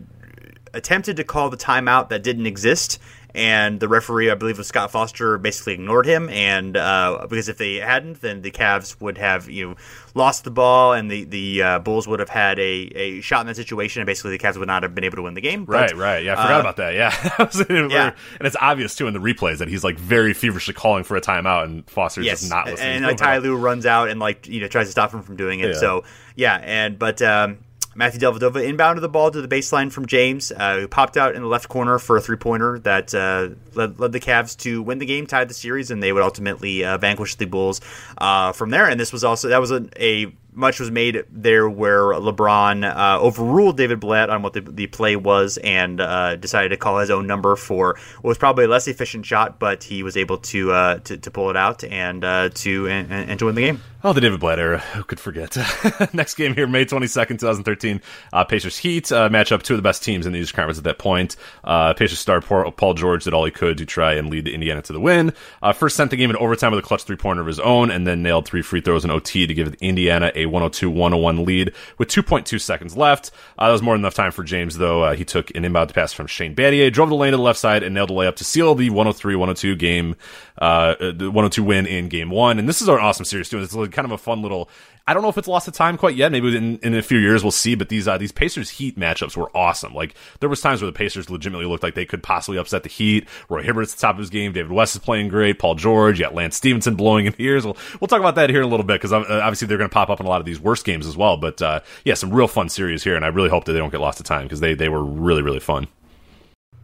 [0.75, 2.99] attempted to call the timeout that didn't exist,
[3.35, 6.29] and the referee, I believe, was Scott Foster, basically ignored him.
[6.29, 9.77] And uh, because if they hadn't, then the Cavs would have you know
[10.15, 13.47] lost the ball, and the the uh, Bulls would have had a, a shot in
[13.47, 15.65] that situation, and basically the Cavs would not have been able to win the game.
[15.65, 16.25] But, right, right.
[16.25, 16.95] Yeah, I forgot uh, about that.
[16.95, 18.13] Yeah, yeah.
[18.39, 21.21] And it's obvious too in the replays that he's like very feverishly calling for a
[21.21, 22.41] timeout, and Foster's yes.
[22.41, 22.97] just not listening.
[22.97, 25.37] And like Ty Lue runs out and like you know tries to stop him from
[25.37, 25.69] doing it.
[25.69, 25.81] Yeah.
[25.81, 26.05] So
[26.37, 27.23] yeah, and but.
[27.23, 27.59] Um,
[27.95, 31.43] Matthew Dellavedova inbounded the ball to the baseline from James, uh, who popped out in
[31.43, 34.99] the left corner for a three pointer that uh, led, led, the Cavs to win
[34.99, 37.81] the game, tied the series, and they would ultimately uh, vanquish the Bulls
[38.19, 38.89] uh, from there.
[38.89, 43.21] And this was also that was a, a much was made there where LeBron uh,
[43.21, 47.11] overruled David Blatt on what the, the play was and uh, decided to call his
[47.11, 50.73] own number for what was probably a less efficient shot, but he was able to
[50.73, 53.81] uh, to, to, pull it out and uh, to and, and, to win the game.
[54.05, 54.79] Oh, the David Blatt era.
[54.95, 55.57] Who could forget?
[56.13, 58.01] Next game here, May 22nd, 2013.
[58.33, 60.85] Uh, Pacers Heat uh, matchup, two of the best teams in the East Conference at
[60.85, 61.37] that point.
[61.65, 65.01] Pacers star Paul George did all he could to try and lead Indiana to the
[65.01, 65.33] win.
[65.75, 68.07] First sent the game in overtime with a clutch three pointer of his own, and
[68.07, 72.09] then nailed three free throws in OT to give Indiana a 102 101 lead with
[72.09, 73.31] 2.2 seconds left.
[73.59, 75.03] Uh, that was more than enough time for James, though.
[75.03, 77.59] Uh, he took an inbound pass from Shane Battier, drove the lane to the left
[77.59, 80.17] side, and nailed a layup to seal the 103 102 game,
[80.59, 82.59] the 102 win in game one.
[82.59, 83.59] And this is an awesome series, too.
[83.59, 84.69] It's kind of a fun little
[85.07, 86.31] I don't know if it's lost of time quite yet.
[86.31, 87.75] Maybe in, in a few years we'll see.
[87.75, 89.95] But these uh, these Pacers Heat matchups were awesome.
[89.95, 92.89] Like there was times where the Pacers legitimately looked like they could possibly upset the
[92.89, 93.27] Heat.
[93.49, 94.53] Roy Hibbert's at the top of his game.
[94.53, 95.59] David West is playing great.
[95.59, 96.21] Paul George.
[96.21, 97.65] Got Lance Stephenson blowing in ears.
[97.65, 99.91] We'll we'll talk about that here in a little bit because uh, obviously they're going
[99.91, 101.37] to pop up in a lot of these worst games as well.
[101.37, 103.91] But uh, yeah, some real fun series here, and I really hope that they don't
[103.91, 105.89] get lost of time because they they were really really fun.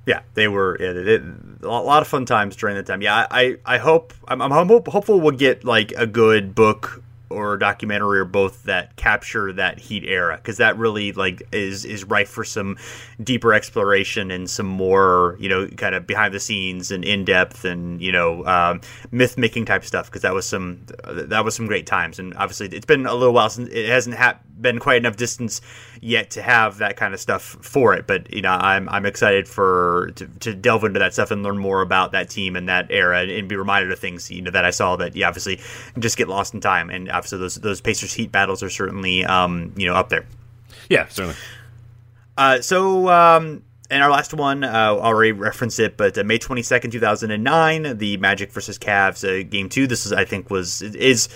[0.06, 1.18] Yeah, they were yeah,
[1.62, 3.02] a lot of fun times during that time.
[3.02, 8.18] Yeah, I I hope I'm, I'm hopeful we'll get like a good book or documentary
[8.18, 12.44] or both that capture that heat era because that really like is is rife for
[12.44, 12.76] some
[13.22, 17.64] deeper exploration and some more you know kind of behind the scenes and in depth
[17.64, 21.66] and you know um, myth making type stuff because that was some that was some
[21.66, 22.18] great times.
[22.18, 25.60] And obviously it's been a little while since it hasn't ha- been quite enough distance
[26.00, 29.48] yet to have that kind of stuff for it but you know I'm I'm excited
[29.48, 32.86] for to, to delve into that stuff and learn more about that team and that
[32.90, 35.60] era and be reminded of things you know that I saw that you obviously
[35.98, 39.72] just get lost in time and obviously those those Pacers Heat battles are certainly um,
[39.76, 40.26] you know up there.
[40.88, 41.36] Yeah, certainly.
[42.36, 46.62] Uh, so um, and our last one, uh, already referenced it, but uh, May twenty
[46.62, 49.86] second, two thousand and nine, the Magic versus Cavs uh, game two.
[49.86, 51.28] This is, I think, was is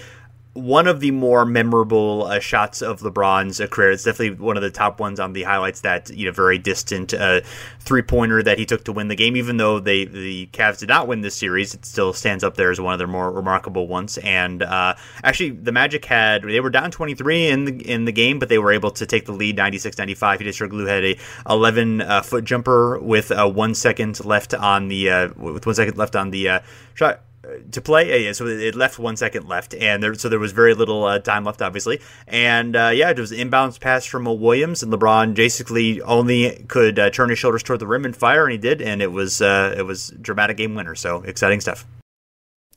[0.55, 3.91] one of the more memorable uh, shots of LeBron's uh, career.
[3.93, 5.81] It's definitely one of the top ones on the highlights.
[5.81, 7.41] That you know, very distant uh,
[7.81, 9.37] three pointer that he took to win the game.
[9.37, 12.71] Even though they the Cavs did not win this series, it still stands up there
[12.71, 14.19] as one of their more remarkable ones.
[14.19, 14.95] And uh,
[15.25, 18.51] actually, the Magic had they were down twenty three in the in the game, but
[18.51, 20.39] they were able to take the lead 96-95.
[20.39, 21.17] He just Glue had a
[21.49, 26.15] eleven uh, foot jumper with uh, one second left on the with one second left
[26.15, 26.61] on the
[26.95, 27.23] shot
[27.71, 28.25] to play.
[28.25, 31.19] Yeah, so it left one second left, and there, so there was very little uh,
[31.19, 32.01] time left, obviously.
[32.27, 36.99] And uh, yeah, it was an inbounds pass from Williams, and LeBron basically only could
[36.99, 39.43] uh, turn his shoulders toward the rim and fire, and he did, and it was
[39.43, 40.95] uh, it was dramatic game winner.
[40.95, 41.87] So exciting stuff.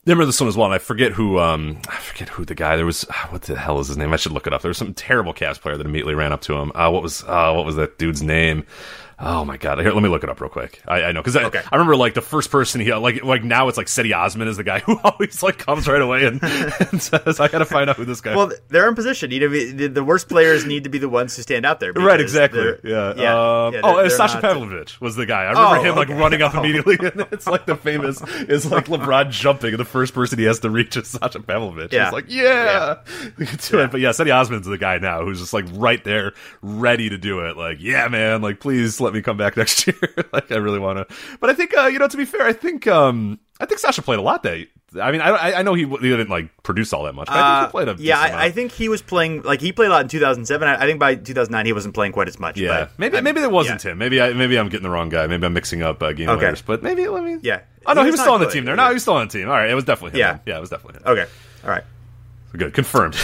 [0.04, 2.76] Remember this one as well, and I forget who um I forget who the guy
[2.76, 3.02] there was.
[3.30, 4.12] What the hell is his name?
[4.12, 4.62] I should look it up.
[4.62, 6.70] There was some terrible Cavs player that immediately ran up to him.
[6.74, 8.64] Uh, what was uh, what was that dude's name?
[9.18, 9.78] Oh my god!
[9.78, 10.82] Here, let me look it up real quick.
[10.86, 11.62] I, I know because I, okay.
[11.72, 14.58] I remember like the first person he like like now it's like Cedi Osman is
[14.58, 16.42] the guy who always like comes right away and,
[16.92, 18.36] and says I got to find out who this guy.
[18.36, 19.30] Well, they're in position.
[19.30, 21.94] You know, the worst players need to be the ones who stand out there.
[21.94, 22.20] Right.
[22.20, 22.74] Exactly.
[22.84, 23.14] Yeah.
[23.16, 23.64] Yeah.
[23.66, 25.44] Um, yeah oh, Sasha Pavlovic was the guy.
[25.44, 26.98] I remember oh, him like running up immediately.
[27.00, 30.60] and it's like the famous is like LeBron jumping and the first person he has
[30.60, 31.90] to reach is Sasha Pavlovic.
[31.90, 32.04] Yeah.
[32.04, 32.96] It's like yeah,
[33.38, 33.56] yeah.
[33.70, 33.90] do it.
[33.90, 37.40] But yeah, Cedi Osman's the guy now who's just like right there, ready to do
[37.46, 37.56] it.
[37.56, 38.42] Like yeah, man.
[38.42, 39.96] Like please let me come back next year.
[40.32, 42.52] like I really want to, but I think uh, you know to be fair, I
[42.52, 44.66] think um, I think Sasha played a lot that.
[45.00, 47.60] I mean, I I know he, he didn't like produce all that much, but I
[47.60, 48.18] think he uh, played a yeah.
[48.18, 50.66] I, I, think he was playing like he played a lot in 2007.
[50.66, 52.56] I, I, think by 2009 he wasn't playing quite as much.
[52.56, 53.92] Yeah, but, maybe maybe it wasn't yeah.
[53.92, 53.98] him.
[53.98, 55.26] Maybe I maybe I'm getting the wrong guy.
[55.26, 56.44] Maybe I'm mixing up uh, game okay.
[56.44, 56.62] winners.
[56.62, 57.38] But maybe let me.
[57.42, 57.60] Yeah.
[57.84, 58.76] Oh no, he, he was, was still on the team there.
[58.76, 59.48] No, he was still on the team.
[59.48, 60.26] All right, it was definitely him.
[60.26, 61.06] Yeah, yeah, it was definitely him.
[61.06, 61.30] Okay,
[61.64, 61.84] all right.
[62.56, 63.14] Good, confirmed.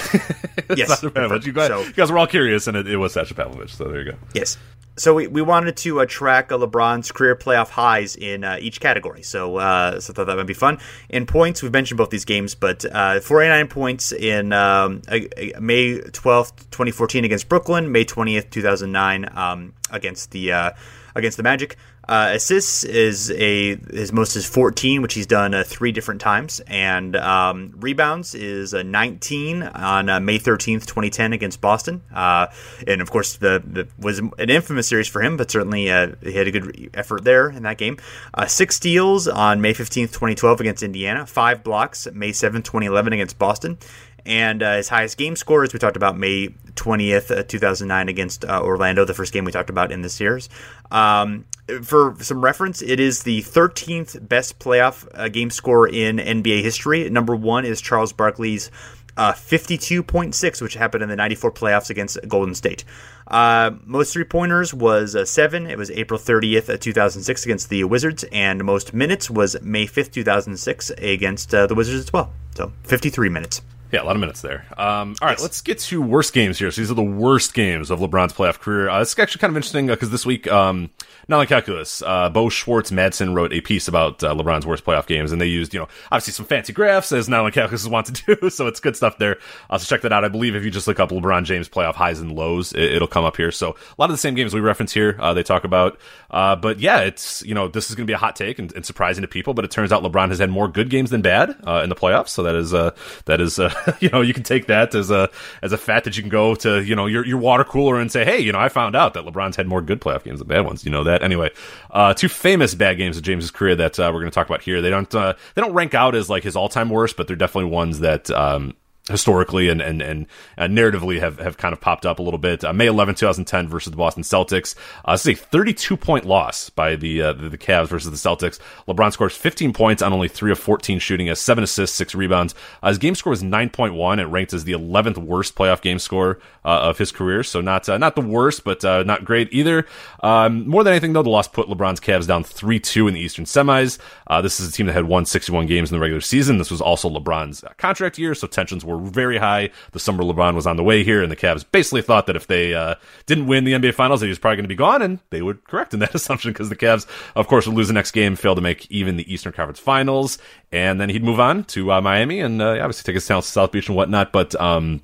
[0.77, 1.47] yes, confirmed.
[1.47, 3.71] You, guys, so, you guys were all curious, and it, it was Sasha Pavlovic.
[3.71, 4.19] So there you go.
[4.35, 4.59] Yes
[4.97, 8.81] so we, we wanted to uh, track uh, LeBron's career playoff highs in uh, each
[8.81, 9.23] category.
[9.23, 10.79] So uh, so I thought that might be fun.
[11.09, 16.57] In points, we've mentioned both these games, but uh, 49 points in um, May 12th,
[16.71, 20.71] 2014 against Brooklyn, May 20th, 2009 um, against the uh,
[21.15, 21.77] against the Magic.
[22.09, 26.61] Uh, assists is a his most is 14, which he's done uh, three different times,
[26.67, 32.03] and um, rebounds is a 19 on uh, May 13th, 2010 against Boston.
[32.13, 32.49] Uh,
[32.89, 36.33] and of course, the, the, was an infamous series for him, but certainly uh, he
[36.33, 37.99] had a good effort there in that game.
[38.35, 41.25] Uh, six steals on May 15th, 2012 against Indiana.
[41.25, 43.79] Five blocks May 7th, 2011 against Boston,
[44.25, 48.45] and uh, his highest game score, as we talked about, May 20th, uh, 2009 against
[48.45, 50.49] uh, Orlando, the first game we talked about in this series.
[50.91, 51.45] Um,
[51.83, 57.09] for some reference, it is the 13th best playoff uh, game score in NBA history.
[57.09, 58.71] Number one is Charles Barkley's
[59.17, 62.85] uh, 52.6, which happened in the 94 playoffs against Golden State.
[63.27, 65.67] Uh, most three pointers was uh, seven.
[65.67, 70.91] It was April 30th, 2006 against the Wizards, and most minutes was May 5th, 2006
[70.99, 72.33] against uh, the Wizards as well.
[72.55, 73.63] So 53 minutes.
[73.93, 74.65] Yeah, a lot of minutes there.
[74.79, 75.43] Um, all right, yes.
[75.43, 76.71] let's get to worst games here.
[76.71, 78.89] So these are the worst games of LeBron's playoff career.
[78.89, 80.89] Uh, it's actually kind of interesting because uh, this week, um,
[81.29, 85.31] Nylon Calculus, uh, Bo Schwartz Madsen wrote a piece about uh, LeBron's worst playoff games,
[85.31, 88.51] and they used, you know, obviously some fancy graphs as Nylon Calculus want to do.
[88.51, 89.39] so it's good stuff there.
[89.71, 90.25] Uh, so check that out.
[90.25, 93.07] I believe if you just look up LeBron James playoff highs and lows, it, will
[93.07, 93.53] come up here.
[93.53, 95.99] So a lot of the same games we reference here, uh, they talk about.
[96.31, 98.73] Uh, but yeah, it's you know this is going to be a hot take and,
[98.73, 101.21] and, surprising to people, but it turns out LeBron has had more good games than
[101.23, 102.29] bad uh, in the playoffs.
[102.29, 103.59] So that is that is
[104.01, 105.31] you know you can take that as a
[105.63, 108.11] as a fact that you can go to you know your your water cooler and
[108.11, 110.49] say, hey, you know I found out that LeBron's had more good playoff games than
[110.49, 110.85] bad ones.
[110.85, 111.51] You know that anyway.
[111.91, 114.63] Uh, two famous bad games of James's career that uh, we're going to talk about
[114.63, 114.81] here.
[114.81, 117.37] They don't uh, they don't rank out as like his all time worst, but they're
[117.37, 118.75] definitely ones that um,
[119.09, 120.27] historically and and and
[120.57, 122.65] uh, narratively have have kind of popped up a little bit.
[122.65, 124.75] Uh, May 11, 2010 versus the Boston Celtics.
[125.05, 128.29] Uh, this is a 32 point loss by the, uh, the, the Cavs versus the
[128.29, 128.59] Celtics.
[128.87, 132.55] LeBron scores 15 points on only 3 of 14 shooting, has 7 assists, 6 rebounds.
[132.83, 134.21] Uh, his game score was 9.1.
[134.21, 137.43] It ranked as the 11th worst playoff game score uh, of his career.
[137.43, 139.87] So not uh, not the worst, but not great either.
[140.23, 143.45] Um, more than anything though, the loss put LeBron's Cavs down 3-2 in the Eastern
[143.45, 143.99] semis.
[144.43, 146.59] This is a team that had won 61 games in the regular season.
[146.59, 149.71] This was also LeBron's contract year, so tensions were were very high.
[149.93, 152.47] The summer LeBron was on the way here, and the Cavs basically thought that if
[152.47, 152.95] they uh,
[153.27, 155.43] didn't win the NBA Finals, that he was probably going to be gone, and they
[155.43, 158.37] were correct in that assumption because the Cavs, of course, would lose the next game,
[158.37, 160.39] fail to make even the Eastern Conference Finals,
[160.71, 163.53] and then he'd move on to uh, Miami and uh, obviously take his talents to
[163.53, 164.33] South Beach and whatnot.
[164.33, 165.03] But um,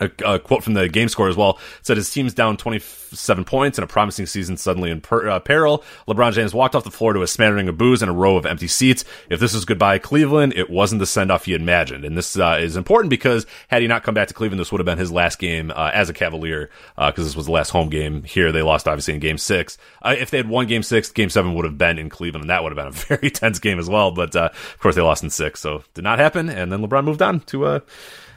[0.00, 3.78] a, a, quote from the game score as well said his team's down 27 points
[3.78, 5.82] and a promising season suddenly in per, uh, peril.
[6.08, 8.46] LeBron James walked off the floor to a smattering of boos and a row of
[8.46, 9.04] empty seats.
[9.30, 12.04] If this was goodbye Cleveland, it wasn't the send off he imagined.
[12.04, 14.80] And this uh, is important because had he not come back to Cleveland, this would
[14.80, 17.70] have been his last game uh, as a Cavalier because uh, this was the last
[17.70, 18.52] home game here.
[18.52, 19.78] They lost obviously in game six.
[20.02, 22.50] Uh, if they had won game six, game seven would have been in Cleveland and
[22.50, 24.10] that would have been a very tense game as well.
[24.10, 25.60] But uh, of course they lost in six.
[25.60, 26.48] So did not happen.
[26.48, 27.80] And then LeBron moved on to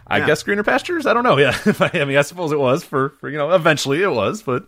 [0.10, 0.26] I yeah.
[0.28, 1.06] guess greener pastures.
[1.06, 1.38] I don't know.
[1.40, 4.66] Yeah, I mean, I suppose it was for, for you know, eventually it was, but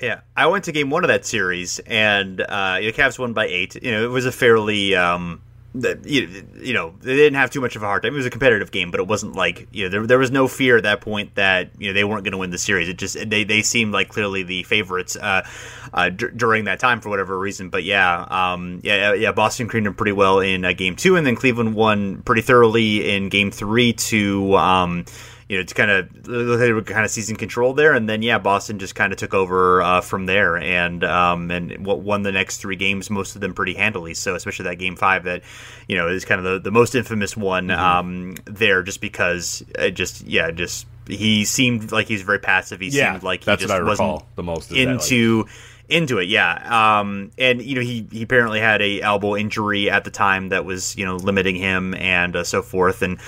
[0.00, 3.46] yeah, I went to game one of that series, and uh, the Cavs won by
[3.46, 3.74] eight.
[3.82, 5.40] You know, it was a fairly um,
[6.04, 8.14] you, know they didn't have too much of a hard time.
[8.14, 10.48] It was a competitive game, but it wasn't like you know there, there was no
[10.48, 12.88] fear at that point that you know they weren't going to win the series.
[12.88, 15.46] It just they, they seemed like clearly the favorites uh,
[15.92, 17.70] uh, d- during that time for whatever reason.
[17.70, 21.26] But yeah, um, yeah, yeah, Boston creamed them pretty well in uh, game two, and
[21.26, 24.54] then Cleveland won pretty thoroughly in game three to.
[24.56, 25.04] Um,
[25.48, 28.38] you know, to kind of they were kind of seizing control there, and then yeah,
[28.38, 32.58] Boston just kind of took over uh, from there, and um, and won the next
[32.58, 34.12] three games, most of them pretty handily.
[34.12, 35.42] So especially that game five, that
[35.88, 37.80] you know is kind of the, the most infamous one mm-hmm.
[37.80, 42.80] um, there, just because it just yeah, just he seemed like he was very passive.
[42.80, 45.44] He yeah, seemed like he just wasn't the most into.
[45.44, 45.52] That, like
[45.88, 46.28] into it.
[46.28, 50.50] Yeah, um, and you know he he apparently had a elbow injury at the time
[50.50, 53.18] that was you know limiting him and uh, so forth, and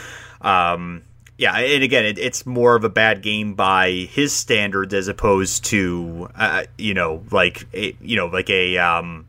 [0.42, 1.02] um,
[1.40, 5.64] yeah, and again, it, it's more of a bad game by his standards as opposed
[5.64, 9.26] to, uh, you know, like a, you know, like a um,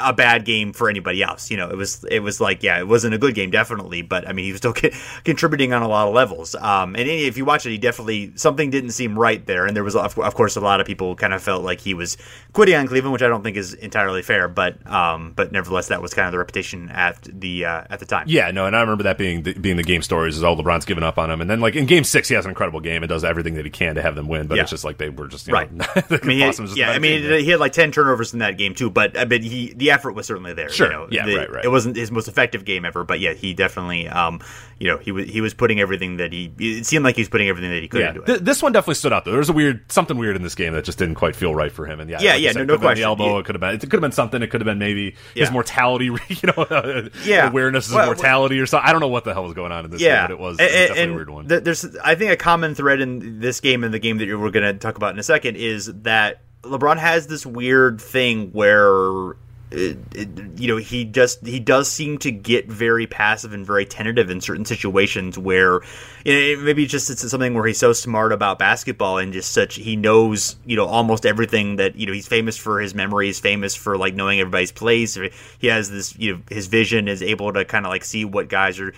[0.00, 1.50] a bad game for anybody else.
[1.50, 4.28] You know, it was it was like yeah, it wasn't a good game definitely, but
[4.28, 4.74] I mean he was still
[5.24, 6.54] contributing on a lot of levels.
[6.54, 9.84] Um, and if you watch it, he definitely something didn't seem right there, and there
[9.84, 12.16] was of course a lot of people kind of felt like he was
[12.52, 16.02] quitting on Cleveland, which I don't think is entirely fair, but um, but nevertheless that
[16.02, 18.26] was kind of the reputation at the uh, at the time.
[18.28, 20.84] Yeah, no, and I remember that being the, being the game stories is all LeBron's
[20.84, 23.02] given up on him, and then like in Game Six he has an incredible game
[23.02, 24.62] and does everything that he can to have them win, but yeah.
[24.62, 25.70] it's just like they were just right.
[25.72, 28.74] Know, I mean, he, yeah, I mean he had like ten turnovers in that game
[28.74, 30.68] too, but I mean he the effort was certainly there.
[30.68, 30.86] Sure.
[30.86, 31.26] You know, yeah.
[31.26, 31.50] The, right.
[31.50, 31.64] Right.
[31.64, 34.40] It wasn't his most effective game ever, but yeah, he definitely, um,
[34.78, 36.52] you know, he was he was putting everything that he.
[36.58, 38.08] It seemed like he was putting everything that he could yeah.
[38.10, 38.26] into it.
[38.26, 39.32] Th- this one definitely stood out though.
[39.32, 41.72] There was a weird something weird in this game that just didn't quite feel right
[41.72, 41.98] for him.
[41.98, 43.02] And yeah, yeah, like yeah, said, no, no question.
[43.02, 43.38] The elbow.
[43.38, 43.74] It could have been.
[43.74, 44.40] It could have been something.
[44.40, 45.44] It could have been maybe yeah.
[45.44, 46.10] his mortality.
[46.32, 47.48] You know, yeah.
[47.48, 48.88] awareness of well, mortality or something.
[48.88, 50.26] I don't know what the hell was going on in this yeah.
[50.26, 51.46] game, but it was, it was definitely and a weird one.
[51.46, 54.64] there's, I think, a common thread in this game and the game that we're going
[54.64, 59.36] to talk about in a second is that LeBron has this weird thing where
[59.72, 64.40] you know he just he does seem to get very passive and very tentative in
[64.40, 65.80] certain situations where
[66.24, 69.76] you know, maybe just it's something where he's so smart about basketball and just such
[69.76, 73.40] he knows you know almost everything that you know he's famous for his memory he's
[73.40, 75.18] famous for like knowing everybody's place.
[75.58, 78.48] He has this you know his vision is able to kind of like see what
[78.48, 78.92] guys are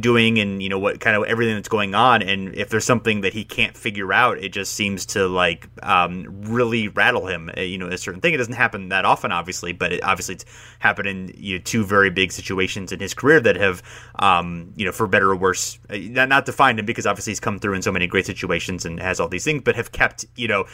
[0.00, 2.22] doing and you know what kind of everything that's going on.
[2.22, 6.26] And if there's something that he can't figure out it just seems to like um,
[6.42, 8.34] really rattle him uh, you know a certain thing.
[8.34, 10.44] It doesn't happen that often obviously but it obviously it's
[10.78, 13.82] happened in you know, two very big situations in his career that have,
[14.18, 17.40] um, you know, for better or worse, uh, not, not defined him because obviously he's
[17.40, 20.24] come through in so many great situations and has all these things, but have kept,
[20.36, 20.66] you know,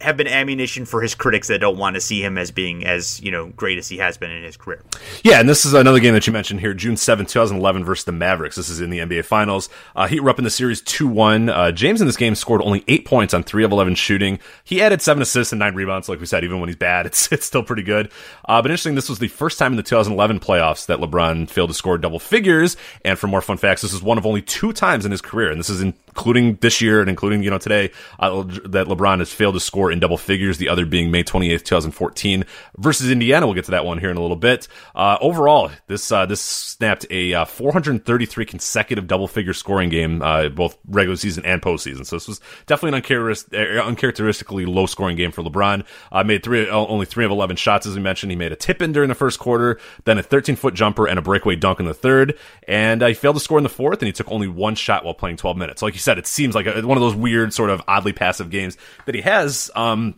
[0.00, 3.20] have been ammunition for his critics that don't want to see him as being as
[3.20, 4.82] you know great as he has been in his career.
[5.22, 8.12] Yeah, and this is another game that you mentioned here, June seventh, 2011 versus the
[8.12, 8.56] Mavericks.
[8.56, 9.68] This is in the NBA Finals.
[9.94, 11.54] Uh, Heat were up in the series 2-1.
[11.54, 14.38] Uh, James in this game scored only 8 points on 3 of 11 shooting.
[14.64, 17.30] He added 7 assists and 9 rebounds, like we said, even when he's bad, it's,
[17.32, 18.10] it's still pretty good.
[18.46, 21.70] Uh, but interesting, this was the first time in the 2011 playoffs that LeBron failed
[21.70, 22.76] to score double figures.
[23.04, 25.50] And for more fun facts, this is one of only two times in his career,
[25.50, 29.32] and this is including this year and including, you know, today, uh, that LeBron has
[29.32, 32.44] failed to score in double figures, the other being May 28th, 2014
[32.78, 33.46] versus Indiana.
[33.46, 34.68] We'll get to that one here in a little bit.
[34.94, 40.48] Uh, overall, this, uh, this snapped a uh, 433 consecutive double figure scoring game, uh,
[40.48, 42.04] both regular season and postseason.
[42.04, 45.84] So this was definitely an uh, uncharacteristically low scoring game for LeBron.
[46.10, 48.32] Uh, made three, only three of 11 shots, as we mentioned.
[48.32, 51.18] He made a tip in during the first quarter, then a 13 foot jumper and
[51.18, 52.38] a breakaway dunk in the third.
[52.66, 55.14] And he failed to score in the fourth, and he took only one shot while
[55.14, 55.82] playing 12 minutes.
[55.82, 58.50] Like you said, it seems like a, one of those weird, sort of oddly passive
[58.50, 58.76] games
[59.06, 59.70] that he has.
[59.76, 60.14] Um,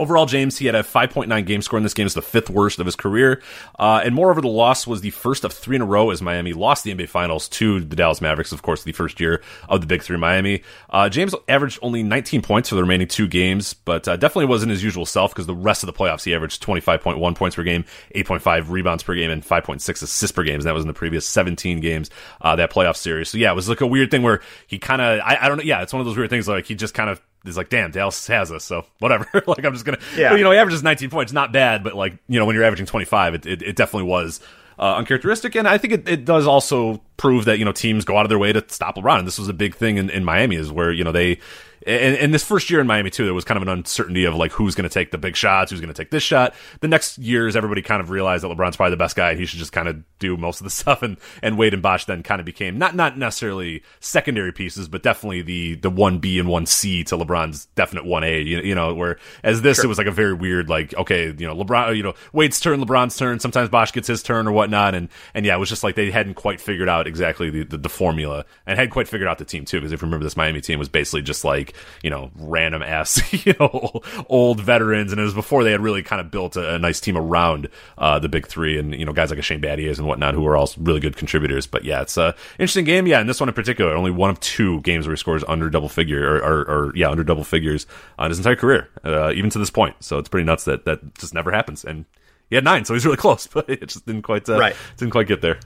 [0.00, 2.06] Overall, James, he had a 5.9 game score in this game.
[2.06, 3.42] It's the fifth worst of his career.
[3.78, 6.54] Uh, and moreover, the loss was the first of three in a row as Miami
[6.54, 9.86] lost the NBA Finals to the Dallas Mavericks, of course, the first year of the
[9.86, 10.62] Big Three Miami.
[10.88, 14.70] Uh, James averaged only 19 points for the remaining two games, but uh, definitely wasn't
[14.70, 17.84] his usual self because the rest of the playoffs he averaged 25.1 points per game,
[18.14, 20.54] 8.5 rebounds per game, and 5.6 assists per game.
[20.54, 22.08] And that was in the previous 17 games,
[22.40, 23.28] uh, that playoff series.
[23.28, 25.58] So yeah, it was like a weird thing where he kind of, I, I don't
[25.58, 27.68] know, yeah, it's one of those weird things like he just kind of he's like,
[27.68, 29.26] damn, Dallas has us, so whatever.
[29.46, 30.34] like, I'm just gonna, yeah.
[30.34, 32.86] you know, he averages 19 points, not bad, but like, you know, when you're averaging
[32.86, 34.40] 25, it, it, it definitely was
[34.80, 38.16] uh, uncharacteristic, and I think it, it does also prove that you know teams go
[38.16, 40.24] out of their way to stop LeBron, and this was a big thing in, in
[40.24, 41.38] Miami, is where you know they
[41.86, 44.34] and, and this first year in Miami too, there was kind of an uncertainty of
[44.34, 46.54] like who's going to take the big shots, who's going to take this shot.
[46.80, 49.46] The next years, everybody kind of realized that LeBron's probably the best guy, and he
[49.46, 51.02] should just kind of do most of the stuff.
[51.02, 55.02] And and Wade and Bosh then kind of became not not necessarily secondary pieces, but
[55.02, 58.40] definitely the the one B and one C to LeBron's definite one A.
[58.40, 59.86] You, you know, where as this sure.
[59.86, 62.80] it was like a very weird like okay, you know LeBron, you know Wade's turn,
[62.80, 63.40] LeBron's turn.
[63.40, 66.10] Sometimes Bosh gets his turn or whatnot, and and yeah, it was just like they
[66.10, 69.44] hadn't quite figured out exactly the the, the formula and had quite figured out the
[69.44, 69.78] team too.
[69.78, 71.69] Because if you remember, this Miami team was basically just like
[72.02, 76.02] you know random ass, you know, old veterans, and it was before they had really
[76.02, 77.68] kind of built a, a nice team around
[77.98, 80.46] uh, the big three, and you know, guys like a Shane Battier and whatnot, who
[80.46, 81.66] are all really good contributors.
[81.66, 83.06] But yeah, it's a interesting game.
[83.06, 85.70] Yeah, and this one in particular, only one of two games where he scores under
[85.70, 87.86] double figure, or, or, or yeah, under double figures
[88.18, 89.96] on his entire career, uh, even to this point.
[90.00, 91.84] So it's pretty nuts that that just never happens.
[91.84, 92.04] And
[92.48, 94.76] he had nine, so he's really close, but it just didn't quite uh, right.
[94.96, 95.58] didn't quite get there.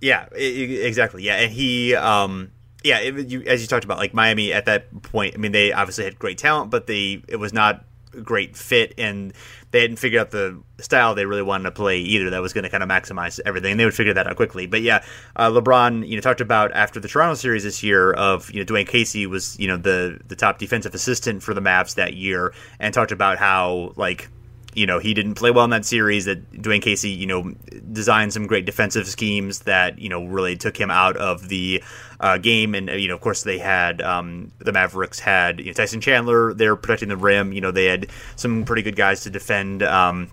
[0.00, 1.22] Yeah, exactly.
[1.22, 2.50] Yeah, and he um
[2.84, 5.72] yeah, it, you, as you talked about, like Miami at that point, I mean, they
[5.72, 9.32] obviously had great talent, but they it was not a great fit, and
[9.70, 12.28] they hadn't figured out the style they really wanted to play either.
[12.28, 14.66] That was going to kind of maximize everything, and they would figure that out quickly.
[14.66, 15.02] But yeah,
[15.34, 18.66] uh, LeBron, you know, talked about after the Toronto series this year of you know
[18.66, 22.52] Dwane Casey was you know the the top defensive assistant for the Mavs that year,
[22.78, 24.28] and talked about how like
[24.74, 26.24] you know he didn't play well in that series.
[26.24, 27.54] That Dwane Casey, you know,
[27.92, 31.82] designed some great defensive schemes that you know really took him out of the
[32.20, 32.74] uh, game.
[32.74, 36.54] And you know, of course, they had um, the Mavericks had you know, Tyson Chandler.
[36.54, 37.52] They're protecting the rim.
[37.52, 39.82] You know, they had some pretty good guys to defend.
[39.82, 40.30] Um,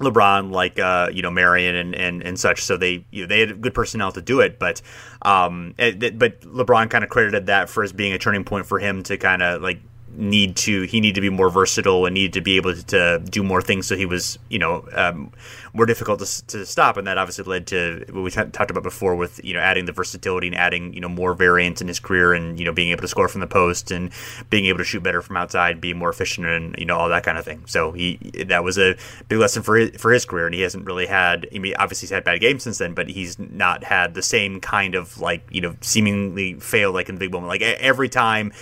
[0.00, 3.40] LeBron, like uh, you know Marion and, and, and such, so they you know, they
[3.40, 4.80] had good personnel to do it, but
[5.22, 8.78] um, it, but LeBron kind of credited that for as being a turning point for
[8.78, 9.80] him to kind of like
[10.18, 13.22] need to he needed to be more versatile and needed to be able to, to
[13.30, 13.86] do more things.
[13.86, 15.32] So he was you know um,
[15.72, 16.96] more difficult to, to stop.
[16.96, 19.86] And that obviously led to what we t- talked about before with you know adding
[19.86, 22.90] the versatility and adding you know more variance in his career and you know being
[22.90, 24.10] able to score from the post and
[24.50, 27.22] being able to shoot better from outside being more efficient and you know all that
[27.22, 27.62] kind of thing.
[27.66, 28.16] So he
[28.46, 28.96] that was a
[29.28, 30.46] big lesson for his, for his career.
[30.46, 33.08] And he hasn't really had I mean obviously he's had bad games since then but
[33.08, 37.20] he's not had the same kind of like you know seemingly fail like in the
[37.20, 37.48] big moment.
[37.48, 38.52] Like every time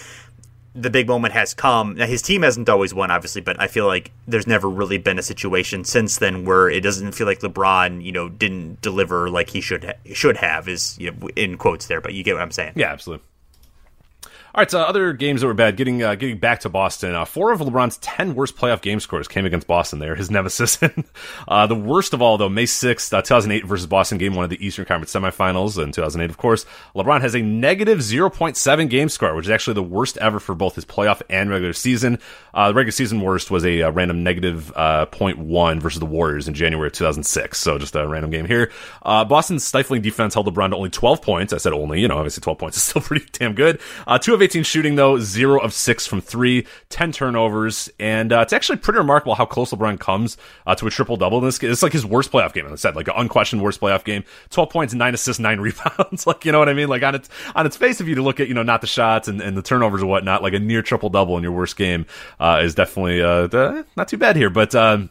[0.77, 1.95] the big moment has come.
[1.95, 5.19] Now, his team hasn't always won, obviously, but I feel like there's never really been
[5.19, 9.51] a situation since then where it doesn't feel like LeBron, you know, didn't deliver like
[9.51, 10.69] he should ha- should have.
[10.69, 12.75] Is you know, in quotes there, but you get what I'm saying.
[12.77, 13.25] Yeah, absolutely.
[14.57, 15.77] All right, so other games that were bad.
[15.77, 19.29] Getting uh, getting back to Boston, uh, four of LeBron's ten worst playoff game scores
[19.29, 19.99] came against Boston.
[19.99, 20.79] There, his nemesis.
[21.49, 24.35] uh, the worst of all, though, May sixth, uh, two thousand eight versus Boston, game
[24.35, 26.31] one of the Eastern Conference semifinals in two thousand eight.
[26.31, 29.83] Of course, LeBron has a negative zero point seven game score, which is actually the
[29.83, 32.19] worst ever for both his playoff and regular season.
[32.55, 36.49] Uh, the regular season worst was a, uh, random negative, uh, 0.1 versus the Warriors
[36.49, 37.59] in January of two thousand six.
[37.59, 38.73] So just a random game here.
[39.05, 41.53] Boston's stifling defense held LeBron to only twelve points.
[41.53, 43.81] I said only, you know, obviously twelve points is still pretty damn good.
[44.23, 48.53] two of 18 shooting, though, 0 of 6 from 3, 10 turnovers, and uh, it's
[48.53, 50.37] actually pretty remarkable how close LeBron comes
[50.69, 51.73] uh, to a triple double in this game.
[51.73, 54.23] It's like his worst playoff game, as I said, like an unquestioned worst playoff game.
[54.51, 56.29] 12 points, 9 assists, 9 rebounds.
[56.29, 56.87] like, you know what I mean?
[56.87, 58.87] Like, on its, on its face, if you to look at, you know, not the
[58.87, 61.77] shots and, and the turnovers and whatnot, like a near triple double in your worst
[61.77, 62.07] game
[62.39, 64.49] uh, is definitely uh, not too bad here.
[64.49, 65.11] But, um,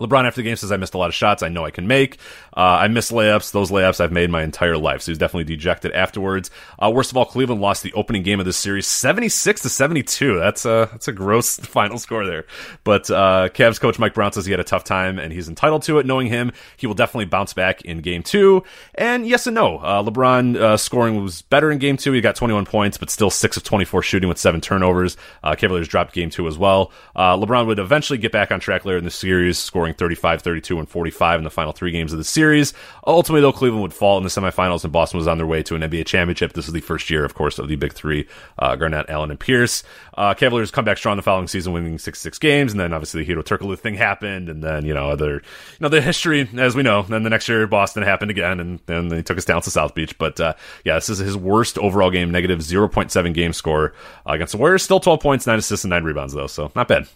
[0.00, 1.86] LeBron after the game says, I missed a lot of shots I know I can
[1.86, 2.18] make.
[2.56, 3.52] Uh, I missed layups.
[3.52, 5.02] Those layups I've made my entire life.
[5.02, 6.50] So he's definitely dejected afterwards.
[6.78, 10.38] Uh, worst of all, Cleveland lost the opening game of this series 76 to 72.
[10.38, 12.44] That's a, that's a gross final score there.
[12.84, 15.82] But, uh, Cavs coach Mike Brown says he had a tough time and he's entitled
[15.84, 16.06] to it.
[16.06, 18.64] Knowing him, he will definitely bounce back in game two.
[18.94, 19.78] And yes and no.
[19.78, 22.12] Uh, LeBron, uh, scoring was better in game two.
[22.12, 25.16] He got 21 points, but still six of 24 shooting with seven turnovers.
[25.42, 26.92] Uh, Cavaliers dropped game two as well.
[27.16, 30.78] LeBron would eventually get back on track later in the series, scoring scoring 35, 32,
[30.78, 32.74] and 45 in the final three games of the series.
[33.06, 35.74] Ultimately, though, Cleveland would fall in the semifinals, and Boston was on their way to
[35.76, 36.52] an NBA championship.
[36.52, 38.26] This is the first year, of course, of the big three
[38.58, 39.82] uh, Garnett, Allen, and Pierce.
[40.14, 43.32] Uh, Cavaliers come back strong the following season, winning 66 games, and then obviously the
[43.32, 45.42] Hedo Turkoglu thing happened, and then, you know, other, you
[45.80, 47.02] know, the history, as we know.
[47.02, 49.94] Then the next year, Boston happened again, and then they took us down to South
[49.94, 50.16] Beach.
[50.18, 53.92] But uh, yeah, this is his worst overall game, negative 0.7 game score
[54.26, 54.82] uh, against the Warriors.
[54.82, 57.06] Still 12 points, 9 assists, and 9 rebounds, though, so not bad.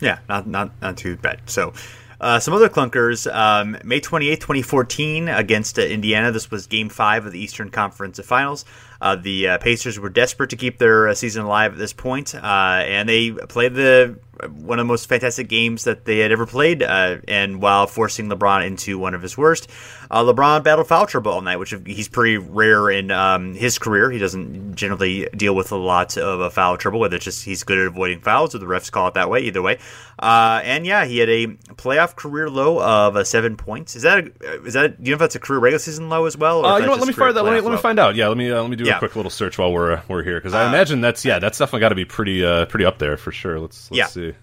[0.00, 1.40] Yeah, not not not too bad.
[1.46, 1.72] So
[2.20, 3.32] uh, some other clunkers.
[3.32, 6.32] Um, May 28th, 2014, against uh, Indiana.
[6.32, 8.64] This was game five of the Eastern Conference Finals.
[9.00, 12.34] Uh, the uh, Pacers were desperate to keep their uh, season alive at this point,
[12.34, 14.18] uh, and they played the
[14.50, 18.64] one of the most fantastic games that they had ever played, and while forcing LeBron
[18.64, 19.68] into one of his worst.
[20.12, 24.12] LeBron battled foul trouble all night, which he's pretty rare in um, his career.
[24.12, 27.78] He doesn't generally deal with a lot of foul trouble, whether it's just he's good
[27.78, 29.40] at avoiding fouls or the refs call it that way.
[29.40, 29.78] Either way,
[30.20, 33.96] and yeah, he had a playoff career low of seven points.
[33.96, 36.26] Is that a, is that do you know if that's a career regular season low
[36.26, 36.62] as well?
[36.78, 37.00] you know what?
[37.00, 37.42] Let me fire that.
[37.42, 38.14] Let me, let me find out.
[38.14, 38.96] Yeah, let me let me do yeah.
[38.96, 41.38] a quick little search while we're uh, we're here because I uh, imagine that's yeah
[41.38, 43.58] that's definitely got to be pretty uh, pretty up there for sure.
[43.60, 44.06] Let's let's yeah.
[44.06, 44.34] see.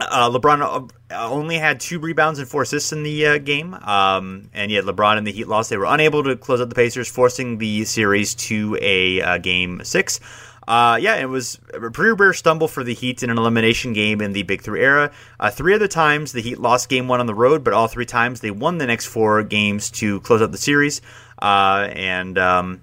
[0.00, 4.48] Uh, LeBron uh, only had two rebounds and four assists in the uh, game, um,
[4.52, 5.70] and yet LeBron and the Heat lost.
[5.70, 9.84] They were unable to close out the Pacers, forcing the series to a uh, game
[9.84, 10.20] six.
[10.66, 14.20] Uh, yeah, it was a pretty rare stumble for the Heat in an elimination game
[14.20, 15.10] in the Big Three era.
[15.38, 18.06] Uh, three other times the Heat lost game one on the road, but all three
[18.06, 21.00] times they won the next four games to close out the series.
[21.40, 22.80] Uh and um,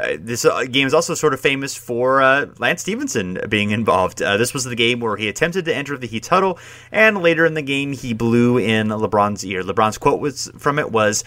[0.00, 4.22] uh, this uh, game is also sort of famous for uh, Lance Stephenson being involved.
[4.22, 6.58] Uh, this was the game where he attempted to enter the Heat huddle,
[6.90, 9.62] and later in the game he blew in LeBron's ear.
[9.62, 11.24] LeBron's quote was from it was,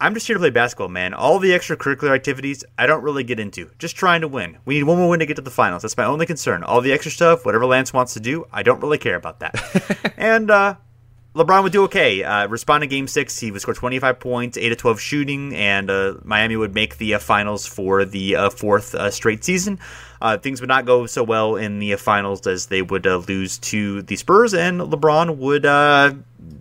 [0.00, 1.14] "I'm just here to play basketball, man.
[1.14, 3.70] All the extracurricular activities I don't really get into.
[3.78, 4.58] Just trying to win.
[4.64, 5.82] We need one more win to get to the finals.
[5.82, 6.62] That's my only concern.
[6.62, 10.14] All the extra stuff, whatever Lance wants to do, I don't really care about that."
[10.16, 10.76] and uh,
[11.38, 12.24] LeBron would do okay.
[12.24, 16.14] Uh, respond Game Six, he would score 25 points, 8 of 12 shooting, and uh,
[16.24, 19.78] Miami would make the uh, finals for the uh, fourth uh, straight season.
[20.20, 24.02] Uh, things would not go so well in the finals as they would lose to
[24.02, 25.64] the Spurs, and LeBron would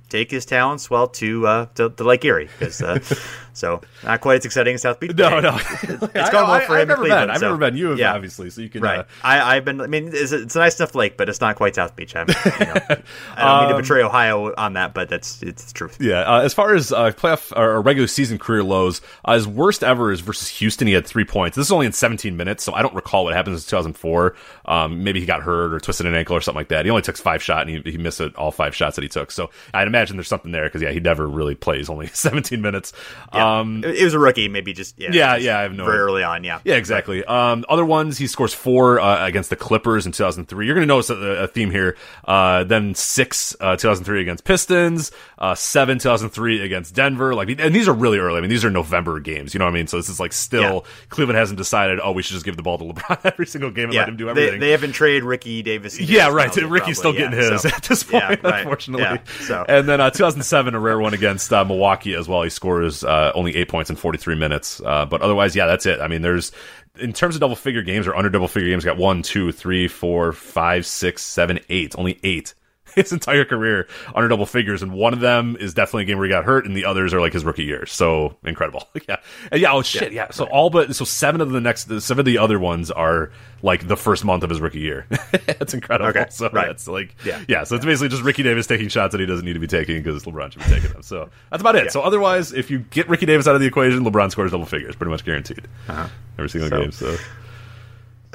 [0.09, 2.99] take his talents well to uh, to, to Lake Erie because uh,
[3.53, 5.15] so not quite as exciting as South Beach.
[5.15, 6.82] No, no, it's going well for I, him.
[6.82, 7.30] I've never been.
[7.30, 7.78] I've so, never been.
[7.78, 8.13] You have yeah.
[8.13, 8.82] obviously, so you can.
[8.82, 8.99] Right.
[8.99, 9.82] Uh, I, have been.
[9.82, 12.13] I mean, it's, it's, a nice enough lake, but it's not quite South Beach.
[12.13, 12.99] You know, I don't
[13.38, 15.97] um, mean to um, betray Ohio on that, but that's it's the truth.
[15.99, 16.21] Yeah.
[16.21, 20.11] Uh, as far as uh, playoff or regular season career lows, uh, his worst ever
[20.11, 20.88] is versus Houston.
[20.88, 21.55] He had three points.
[21.55, 24.36] This is only in 17 minutes, so I don't recall what happened in 2004.
[24.65, 26.86] Um, maybe he got hurt or twisted an ankle or something like that.
[26.86, 29.09] He only took five shots and he, he missed it, all five shots that he
[29.09, 29.32] took.
[29.32, 31.89] So I'd imagine there's something there because yeah, he never really plays.
[31.89, 32.93] Only 17 minutes.
[33.34, 33.59] Yeah.
[33.59, 35.59] Um, it was a rookie, maybe just yeah, yeah, just yeah.
[35.59, 36.43] I have no very early on.
[36.43, 37.24] Yeah, yeah, exactly.
[37.26, 40.65] Um, other ones, he scores four uh, against the Clippers in 2003.
[40.65, 41.97] You're going to notice a, a, theme here.
[42.26, 47.36] Uh, then six uh, 2003 against Pistons, uh, seven 2003 against Denver.
[47.36, 48.38] Like, and these are really early.
[48.38, 49.53] I mean, these are November games.
[49.53, 49.88] You know what I mean?
[49.88, 50.91] So this is like still yeah.
[51.09, 51.99] Cleveland hasn't decided.
[52.01, 54.01] Oh, we should just give the ball to LeBron every single game and yeah.
[54.01, 54.59] let him do everything.
[54.59, 55.99] They, they haven't traded Ricky Davis.
[55.99, 56.55] Yeah, right.
[56.55, 56.93] Ricky's probably.
[56.93, 59.20] still getting his so, at this point, unfortunately.
[59.41, 59.56] So.
[59.67, 62.43] And then uh, 2007, a rare one against uh, Milwaukee as well.
[62.43, 64.81] He scores uh, only eight points in 43 minutes.
[64.83, 65.99] Uh, but otherwise, yeah, that's it.
[65.99, 66.51] I mean, there's
[66.99, 69.87] in terms of double figure games or under double figure games, got one, two, three,
[69.87, 71.95] four, five, six, seven, eight.
[71.97, 72.53] Only eight
[72.97, 76.25] his entire career under double figures, and one of them is definitely a game where
[76.25, 77.91] he got hurt, and the others are like his rookie years.
[77.91, 79.17] So incredible, yeah,
[79.51, 79.71] and yeah.
[79.71, 80.25] Oh shit, yeah.
[80.25, 80.31] yeah.
[80.31, 83.31] So all but so seven of the next, seven of the other ones are
[83.61, 85.05] like the first month of his rookie year.
[85.31, 86.09] That's incredible.
[86.09, 86.67] Okay, so right.
[86.67, 87.63] that's like yeah, yeah.
[87.63, 90.01] So it's basically just Ricky Davis taking shots that he doesn't need to be taking
[90.01, 91.01] because LeBron should be taking them.
[91.01, 91.85] So that's about it.
[91.85, 91.89] Yeah.
[91.91, 94.95] So otherwise, if you get Ricky Davis out of the equation, LeBron scores double figures,
[94.95, 95.67] pretty much guaranteed.
[95.87, 96.07] Uh-huh.
[96.37, 96.79] Every single so.
[96.79, 96.91] game.
[96.91, 97.17] So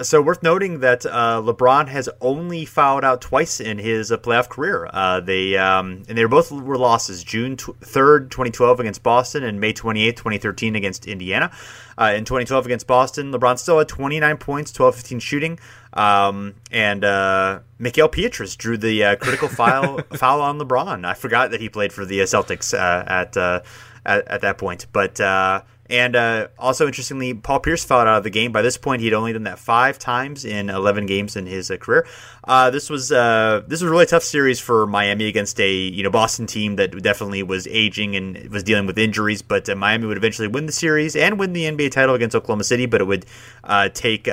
[0.03, 4.49] So worth noting that uh, LeBron has only fouled out twice in his uh, playoff
[4.49, 4.89] career.
[4.93, 9.45] Uh, they um, and they were both were losses: June third, twenty twelve against Boston,
[9.45, 11.51] and May twenty eighth, twenty thirteen against Indiana.
[11.99, 15.59] Uh, in 2012 against Boston, LeBron still had 29 points, 12 15 shooting.
[15.93, 21.05] Um, and uh, Mickael Pietrus drew the uh, critical foul, foul on LeBron.
[21.05, 23.61] I forgot that he played for the Celtics uh, at, uh,
[24.07, 24.87] at, at that point.
[24.93, 28.53] But uh, and uh, also, interestingly, Paul Pierce fouled out of the game.
[28.53, 31.77] By this point, he'd only done that five times in 11 games in his uh,
[31.77, 32.07] career.
[32.45, 36.03] Uh, this was uh, this was a really tough series for Miami against a you
[36.03, 39.43] know Boston team that definitely was aging and was dealing with injuries.
[39.43, 42.65] But uh, Miami would eventually win the series and win the NBA title against Oklahoma
[42.65, 42.87] City.
[42.87, 43.27] But it would
[43.65, 44.27] uh, take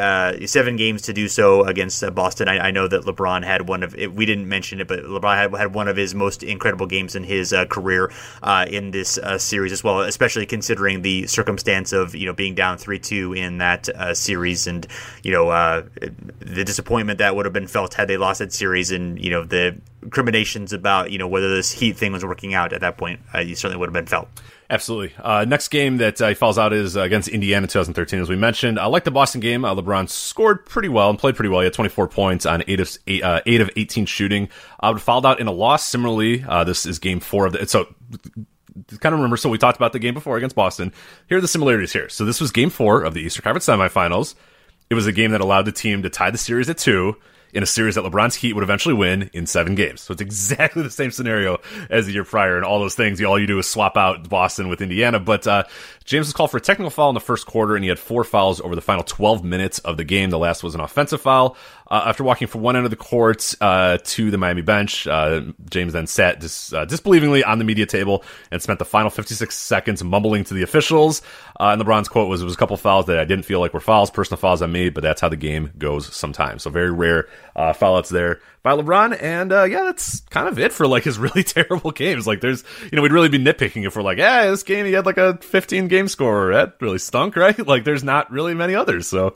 [0.45, 2.47] seven games to do so against Boston.
[2.47, 5.36] I, I, know that LeBron had one of it, we didn't mention it, but LeBron
[5.36, 8.12] had, had one of his most incredible games in his career
[8.68, 12.99] in this series as well, especially considering the circumstance of you know being down three
[12.99, 14.85] two in that uh, series, and
[15.23, 15.83] you know uh,
[16.39, 19.45] the disappointment that would have been felt had they lost that series, and you know
[19.45, 23.21] the recriminations about you know whether this Heat thing was working out at that point,
[23.33, 24.27] uh, you certainly would have been felt.
[24.71, 25.15] Absolutely.
[25.17, 28.77] Uh, next game that uh, falls out is uh, against Indiana 2013, as we mentioned.
[28.77, 29.65] I like the Boston game.
[29.65, 31.61] Uh, LeBron scored pretty well and played pretty well.
[31.61, 34.47] He had 24 points on eight of eight, uh, eight of 18 shooting.
[34.79, 35.87] Uh, fouled out in a loss.
[35.87, 37.65] Similarly, uh, this is game four of the.
[37.67, 37.87] So
[38.99, 39.38] kind of remember.
[39.38, 40.93] So we talked about the game before against Boston.
[41.27, 42.09] Here are the similarities here.
[42.09, 44.36] So this was game four of the Eastern Conference semifinals.
[44.89, 47.15] It was a game that allowed the team to tie the series at two
[47.53, 50.01] in a series that LeBron's Heat would eventually win in seven games.
[50.01, 51.57] So it's exactly the same scenario
[51.89, 53.21] as the year prior, and all those things.
[53.21, 55.19] All you do is swap out Boston with Indiana.
[55.19, 55.63] But uh,
[56.10, 58.24] James was called for a technical foul in the first quarter, and he had four
[58.24, 60.32] fouls over the final 12 minutes of the game.
[60.32, 61.55] The last was an offensive foul.
[61.88, 65.41] Uh, after walking from one end of the court uh, to the Miami bench, uh,
[65.70, 69.55] James then sat dis- uh, disbelievingly on the media table and spent the final 56
[69.55, 71.22] seconds mumbling to the officials.
[71.60, 73.76] Uh, and LeBron's quote was, "It was a couple fouls that I didn't feel like
[73.76, 76.91] were fouls, personal fouls on me, but that's how the game goes sometimes." So very
[76.91, 79.22] rare uh, foul outs there by LeBron.
[79.22, 82.28] And uh, yeah, that's kind of it for like his really terrible games.
[82.28, 84.93] Like there's, you know, we'd really be nitpicking if we're like, yeah, this game he
[84.93, 86.53] had like a 15 game score.
[86.53, 87.66] That really stunk, right?
[87.66, 89.07] Like there's not really many others.
[89.07, 89.36] So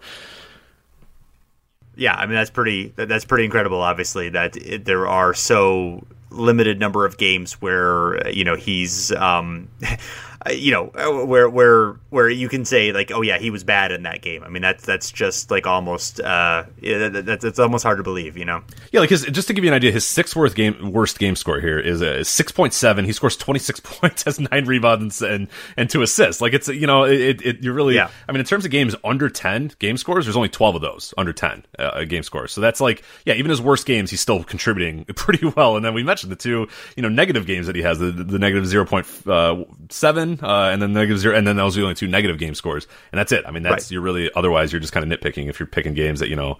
[1.95, 3.81] yeah, I mean that's pretty that's pretty incredible.
[3.81, 9.67] Obviously, that it, there are so limited number of games where you know he's um,
[10.51, 13.91] you know uh, where where where you can say like oh yeah he was bad
[13.91, 14.43] in that game.
[14.43, 18.37] I mean that's that's just like almost uh yeah, that's it's almost hard to believe
[18.37, 18.63] you know?
[18.91, 21.35] Yeah like his just to give you an idea his sixth worst game worst game
[21.35, 26.01] score here is a 6.7 he scores 26 points has nine rebounds and and two
[26.01, 26.41] assists.
[26.41, 28.09] Like it's you know it, it you're really yeah.
[28.27, 31.13] i mean in terms of games under 10 game scores there's only 12 of those
[31.17, 32.51] under 10 uh, game scores.
[32.51, 35.75] So that's like yeah even his worst games he's still contributing pretty well.
[35.75, 38.39] And then we mentioned the two you know negative games that he has the, the
[38.39, 38.63] negative
[40.37, 42.55] 0.7 uh, and then negative zero, and then those are the only two negative game
[42.55, 43.43] scores, and that's it.
[43.45, 43.91] I mean, that's right.
[43.91, 46.59] you're really otherwise you're just kind of nitpicking if you're picking games that you know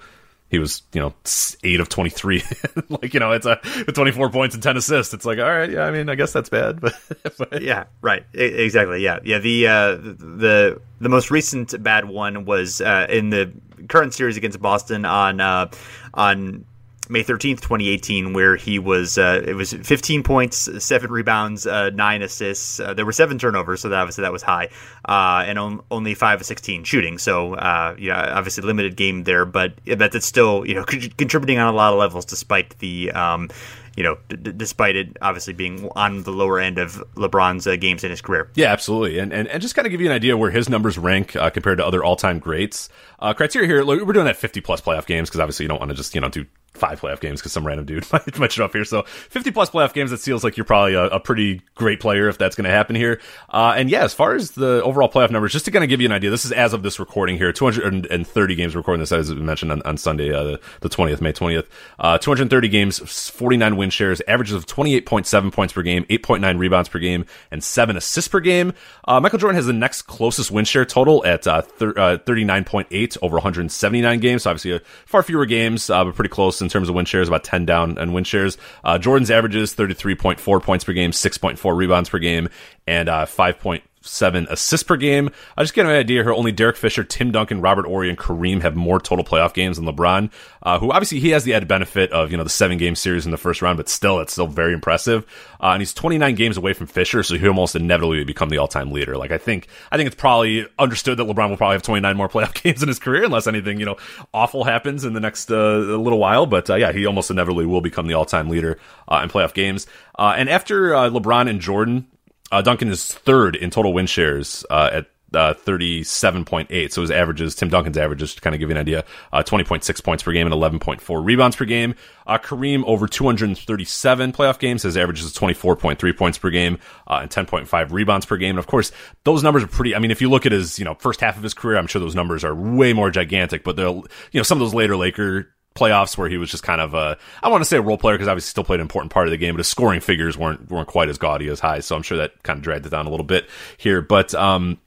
[0.54, 1.16] he was you know
[1.64, 2.44] eight of 23
[2.90, 3.56] like you know it's a
[3.92, 6.50] 24 points and 10 assists it's like all right yeah i mean i guess that's
[6.50, 6.94] bad but,
[7.40, 7.64] but.
[7.64, 13.08] yeah right exactly yeah yeah the uh the the most recent bad one was uh
[13.10, 13.52] in the
[13.90, 15.72] current series against boston on uh
[16.14, 16.66] on
[17.10, 22.22] May 13th, 2018, where he was, uh, it was 15 points, seven rebounds, uh, nine
[22.22, 22.80] assists.
[22.80, 24.70] Uh, there were seven turnovers, so that obviously that was high,
[25.06, 27.18] uh, and on, only five of 16 shooting.
[27.18, 31.76] So, uh, yeah, obviously limited game there, but that's still, you know, contributing on a
[31.76, 33.50] lot of levels despite the, um,
[33.96, 38.04] you know, d- despite it obviously being on the lower end of LeBron's uh, games
[38.04, 38.50] in his career.
[38.56, 39.20] Yeah, absolutely.
[39.20, 41.50] And, and, and just kind of give you an idea where his numbers rank uh,
[41.50, 42.90] compared to other all time greats.
[43.20, 45.90] Uh, criteria here, we're doing that 50 plus playoff games because obviously you don't want
[45.90, 48.06] to just, you know, do five playoff games because some random dude
[48.38, 48.86] might, show up here.
[48.86, 52.28] So 50 plus playoff games, that feels like you're probably a, a pretty great player
[52.28, 53.20] if that's going to happen here.
[53.50, 56.02] Uh, and yeah, as far as the overall playoff numbers, just to kind of give
[56.02, 59.34] you an idea, this is as of this recording here, 230 games recording this as
[59.34, 61.68] we mentioned on, on Sunday, uh, the 20th, May 20th,
[62.00, 67.00] uh, 230 games, 49 win shares, averages of 28.7 points per game, 8.9 rebounds per
[67.00, 68.74] game, and seven assists per game.
[69.06, 73.26] Uh, Michael Jordan has the next closest win share total at uh, thir- 39.8 uh,
[73.26, 74.44] over 179 games.
[74.44, 77.66] So obviously, far fewer games, but pretty close in terms of win shares, about 10
[77.66, 78.58] down in win shares.
[78.84, 82.50] Uh, Jordan's averages 33.4 points per game, 6.4 rebounds per game,
[82.88, 83.60] and uh, 5
[84.04, 85.30] seven assists per game.
[85.58, 86.34] I just get an idea here.
[86.34, 89.86] Only Derek Fisher, Tim Duncan, Robert Horry, and Kareem have more total playoff games than
[89.86, 90.30] LeBron,
[90.62, 93.26] uh, who obviously he has the added benefit of you know the seven game series
[93.26, 95.26] in the first round, but still it's still very impressive.
[95.62, 98.68] Uh, and he's 29 games away from Fisher, so he almost inevitably become the all
[98.68, 99.18] time leader.
[99.18, 102.30] Like I think I think it's probably understood that LeBron will probably have 29 more
[102.34, 103.98] playoff games in his career unless anything you know
[104.34, 106.46] awful happens in the next uh, little while.
[106.46, 108.78] But uh, yeah, he almost inevitably will become the all time leader
[109.08, 109.88] uh, in playoff games.
[110.18, 112.08] Uh, and after LeBron and Jordan
[112.54, 116.92] uh, Duncan is third in total win shares uh, at uh, 37.8.
[116.92, 120.04] So his averages, Tim Duncan's averages, to kind of give you an idea, uh, 20.6
[120.04, 121.96] points per game and 11.4 rebounds per game.
[122.28, 124.84] Uh, Kareem over 237 playoff games.
[124.84, 126.78] His averages is 24.3 points per game
[127.08, 128.52] uh, and 10.5 rebounds per game.
[128.52, 128.92] And of course,
[129.24, 129.96] those numbers are pretty.
[129.96, 131.88] I mean, if you look at his you know first half of his career, I'm
[131.88, 133.64] sure those numbers are way more gigantic.
[133.64, 136.82] But they'll you know some of those later Laker playoffs where he was just kind
[136.82, 139.12] of a I want to say a role player because obviously still played an important
[139.12, 141.80] part of the game, but his scoring figures weren't weren't quite as gaudy as high.
[141.80, 144.02] So I'm sure that kind of dragged it down a little bit here.
[144.02, 144.78] But um,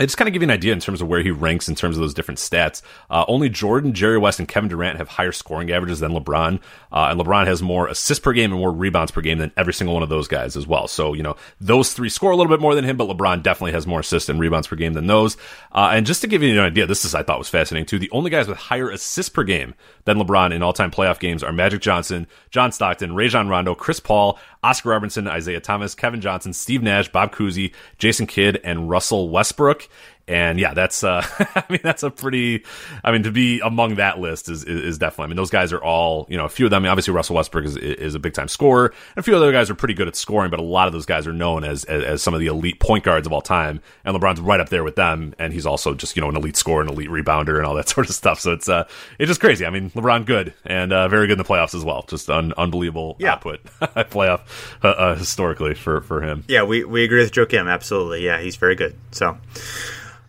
[0.00, 1.76] I just kind of give you an idea in terms of where he ranks in
[1.76, 2.82] terms of those different stats.
[3.08, 6.58] Uh, only Jordan, Jerry West, and Kevin Durant have higher scoring averages than LeBron,
[6.90, 9.72] uh, and LeBron has more assists per game and more rebounds per game than every
[9.72, 10.88] single one of those guys as well.
[10.88, 13.70] So you know those three score a little bit more than him, but LeBron definitely
[13.70, 15.36] has more assists and rebounds per game than those.
[15.70, 18.00] Uh, and just to give you an idea, this is I thought was fascinating too.
[18.00, 19.74] The only guys with higher assists per game
[20.06, 24.40] than LeBron in all-time playoff games are Magic Johnson, John Stockton, Rajon Rondo, Chris Paul,
[24.64, 29.83] Oscar Robertson, Isiah Thomas, Kevin Johnson, Steve Nash, Bob Cousy, Jason Kidd, and Russell Westbrook
[29.84, 29.90] look
[30.26, 31.22] and yeah, that's uh,
[31.54, 32.64] I mean that's a pretty
[33.02, 35.72] I mean to be among that list is, is, is definitely I mean those guys
[35.72, 38.14] are all you know a few of them I mean, obviously Russell Westbrook is is
[38.14, 38.86] a big time scorer.
[38.86, 41.04] And a few other guys are pretty good at scoring but a lot of those
[41.04, 43.80] guys are known as, as, as some of the elite point guards of all time.
[44.04, 45.34] And LeBron's right up there with them.
[45.38, 47.88] And he's also just you know an elite scorer an elite rebounder and all that
[47.94, 48.40] sort of stuff.
[48.40, 49.66] So it's uh it's just crazy.
[49.66, 52.04] I mean LeBron good and uh, very good in the playoffs as well.
[52.08, 53.32] Just un- unbelievable yeah.
[53.32, 53.62] output
[54.10, 54.40] playoff
[54.82, 56.44] uh, uh, historically for for him.
[56.48, 57.68] Yeah we we agree with Joe Kim.
[57.68, 58.24] Absolutely.
[58.24, 58.96] Yeah he's very good.
[59.10, 59.36] So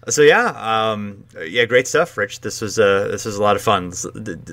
[0.10, 2.41] so yeah, um, yeah, great stuff, Rich.
[2.41, 3.91] This was uh, this was a lot of fun.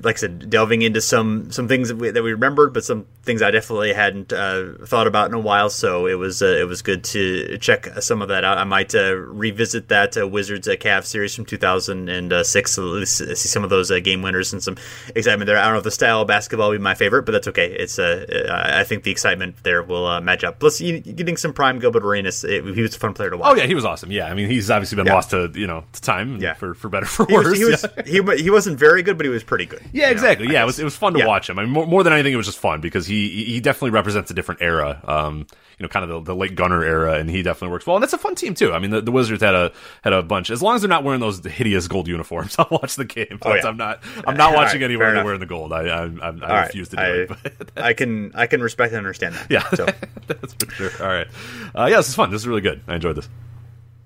[0.02, 3.06] Like I said, delving into some some things that we, that we remembered, but some
[3.22, 5.68] things I definitely hadn't uh, thought about in a while.
[5.68, 8.56] So it was uh, it was good to check some of that out.
[8.56, 12.72] I might uh, revisit that uh, Wizards uh, Cavs series from 2006.
[12.72, 14.76] So see some of those uh, game winners and some
[15.14, 15.58] excitement there.
[15.58, 17.72] I don't know if the style of basketball will be my favorite, but that's okay.
[17.72, 20.60] It's I think the excitement there will match up.
[20.60, 23.52] Plus, you, getting some prime Gilbert Arenas, he was a fun player to watch.
[23.52, 24.10] Oh yeah, he was awesome.
[24.10, 25.14] Yeah, I mean he's obviously been yeah.
[25.14, 26.54] lost to you know time yeah.
[26.54, 27.56] for for better for worse.
[27.56, 29.82] He was, he, was, he, he wasn't very good, but he was pretty good.
[29.92, 30.46] Yeah, exactly.
[30.46, 31.26] Know, yeah, it was it was fun to yeah.
[31.26, 31.58] watch him.
[31.58, 34.30] I mean, more, more, than anything, it was just fun because he he definitely represents
[34.30, 35.00] a different era.
[35.04, 35.46] Um,
[35.78, 37.96] you know, kind of the, the late Gunner era, and he definitely works well.
[37.96, 38.72] And that's a fun team too.
[38.72, 39.72] I mean, the, the Wizards had a
[40.02, 40.50] had a bunch.
[40.50, 43.38] As long as they're not wearing those hideous gold uniforms, I'll watch the game.
[43.40, 43.66] But oh, yeah.
[43.66, 45.72] I'm not I'm not watching right, anyone wearing the gold.
[45.72, 47.26] I I, I, I refuse right.
[47.26, 47.72] to do I, it.
[47.76, 49.50] I can I can respect and understand that.
[49.50, 49.86] Yeah, so.
[50.26, 50.90] that's for sure.
[51.00, 51.26] All right,
[51.74, 52.30] uh, yeah, this is fun.
[52.30, 52.80] This is really good.
[52.86, 53.28] I enjoyed this.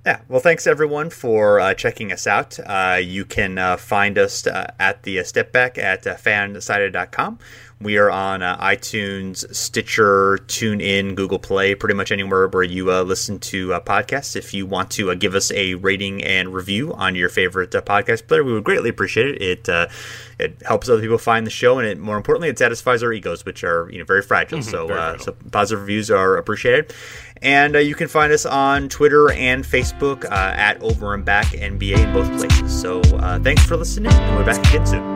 [0.07, 2.61] Yeah, well, thanks everyone for uh, checking us out.
[2.64, 7.40] Uh, you can uh, find us uh, at the Step Back at uh, fansided.com.
[7.81, 13.39] We are on uh, iTunes, Stitcher, TuneIn, Google Play, pretty much anywhere where you listen
[13.41, 14.35] to podcasts.
[14.35, 18.43] If you want to give us a rating and review on your favorite podcast player,
[18.43, 19.68] we would greatly appreciate it.
[19.68, 19.91] It
[20.39, 23.45] it helps other people find the show, and it more importantly, it satisfies our egos,
[23.45, 24.59] which are you know very fragile.
[24.59, 26.93] Mm-hmm, so very so positive reviews are appreciated.
[27.43, 31.47] And uh, you can find us on Twitter and Facebook uh, at Over and Back
[31.47, 32.81] NBA in both places.
[32.81, 35.15] So uh, thanks for listening, and we're back again soon.